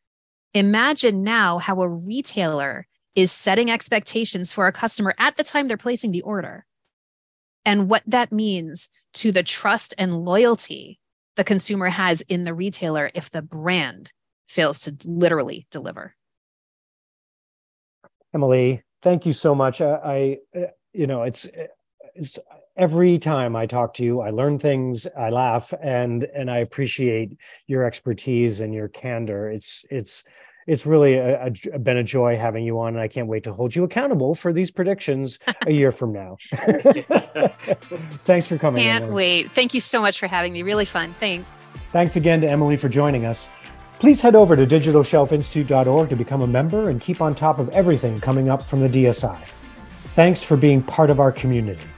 [0.55, 2.87] Imagine now how a retailer
[3.17, 6.67] is setting expectations for a customer at the time they're placing the order
[7.67, 10.99] and what that means to the trust and loyalty
[11.35, 14.13] the consumer has in the retailer if the brand
[14.47, 16.15] fails to literally deliver.
[18.35, 19.83] Emily, thank you so much.
[19.83, 21.47] I, I uh, you know, it's
[22.15, 22.39] it's
[22.77, 27.37] every time I talk to you, I learn things, I laugh, and and I appreciate
[27.67, 29.51] your expertise and your candor.
[29.51, 30.25] It's it's
[30.67, 33.53] it's really a, a, been a joy having you on, and I can't wait to
[33.53, 36.37] hold you accountable for these predictions a year from now.
[38.25, 38.83] Thanks for coming.
[38.83, 39.15] Can't Emily.
[39.15, 39.53] wait.
[39.53, 40.63] Thank you so much for having me.
[40.63, 41.15] Really fun.
[41.21, 41.53] Thanks.
[41.91, 43.49] Thanks again to Emily for joining us.
[43.99, 48.21] Please head over to digitalshelfinstitute.org to become a member and keep on top of everything
[48.21, 49.43] coming up from the DSI.
[50.15, 51.89] Thanks for being part of our community.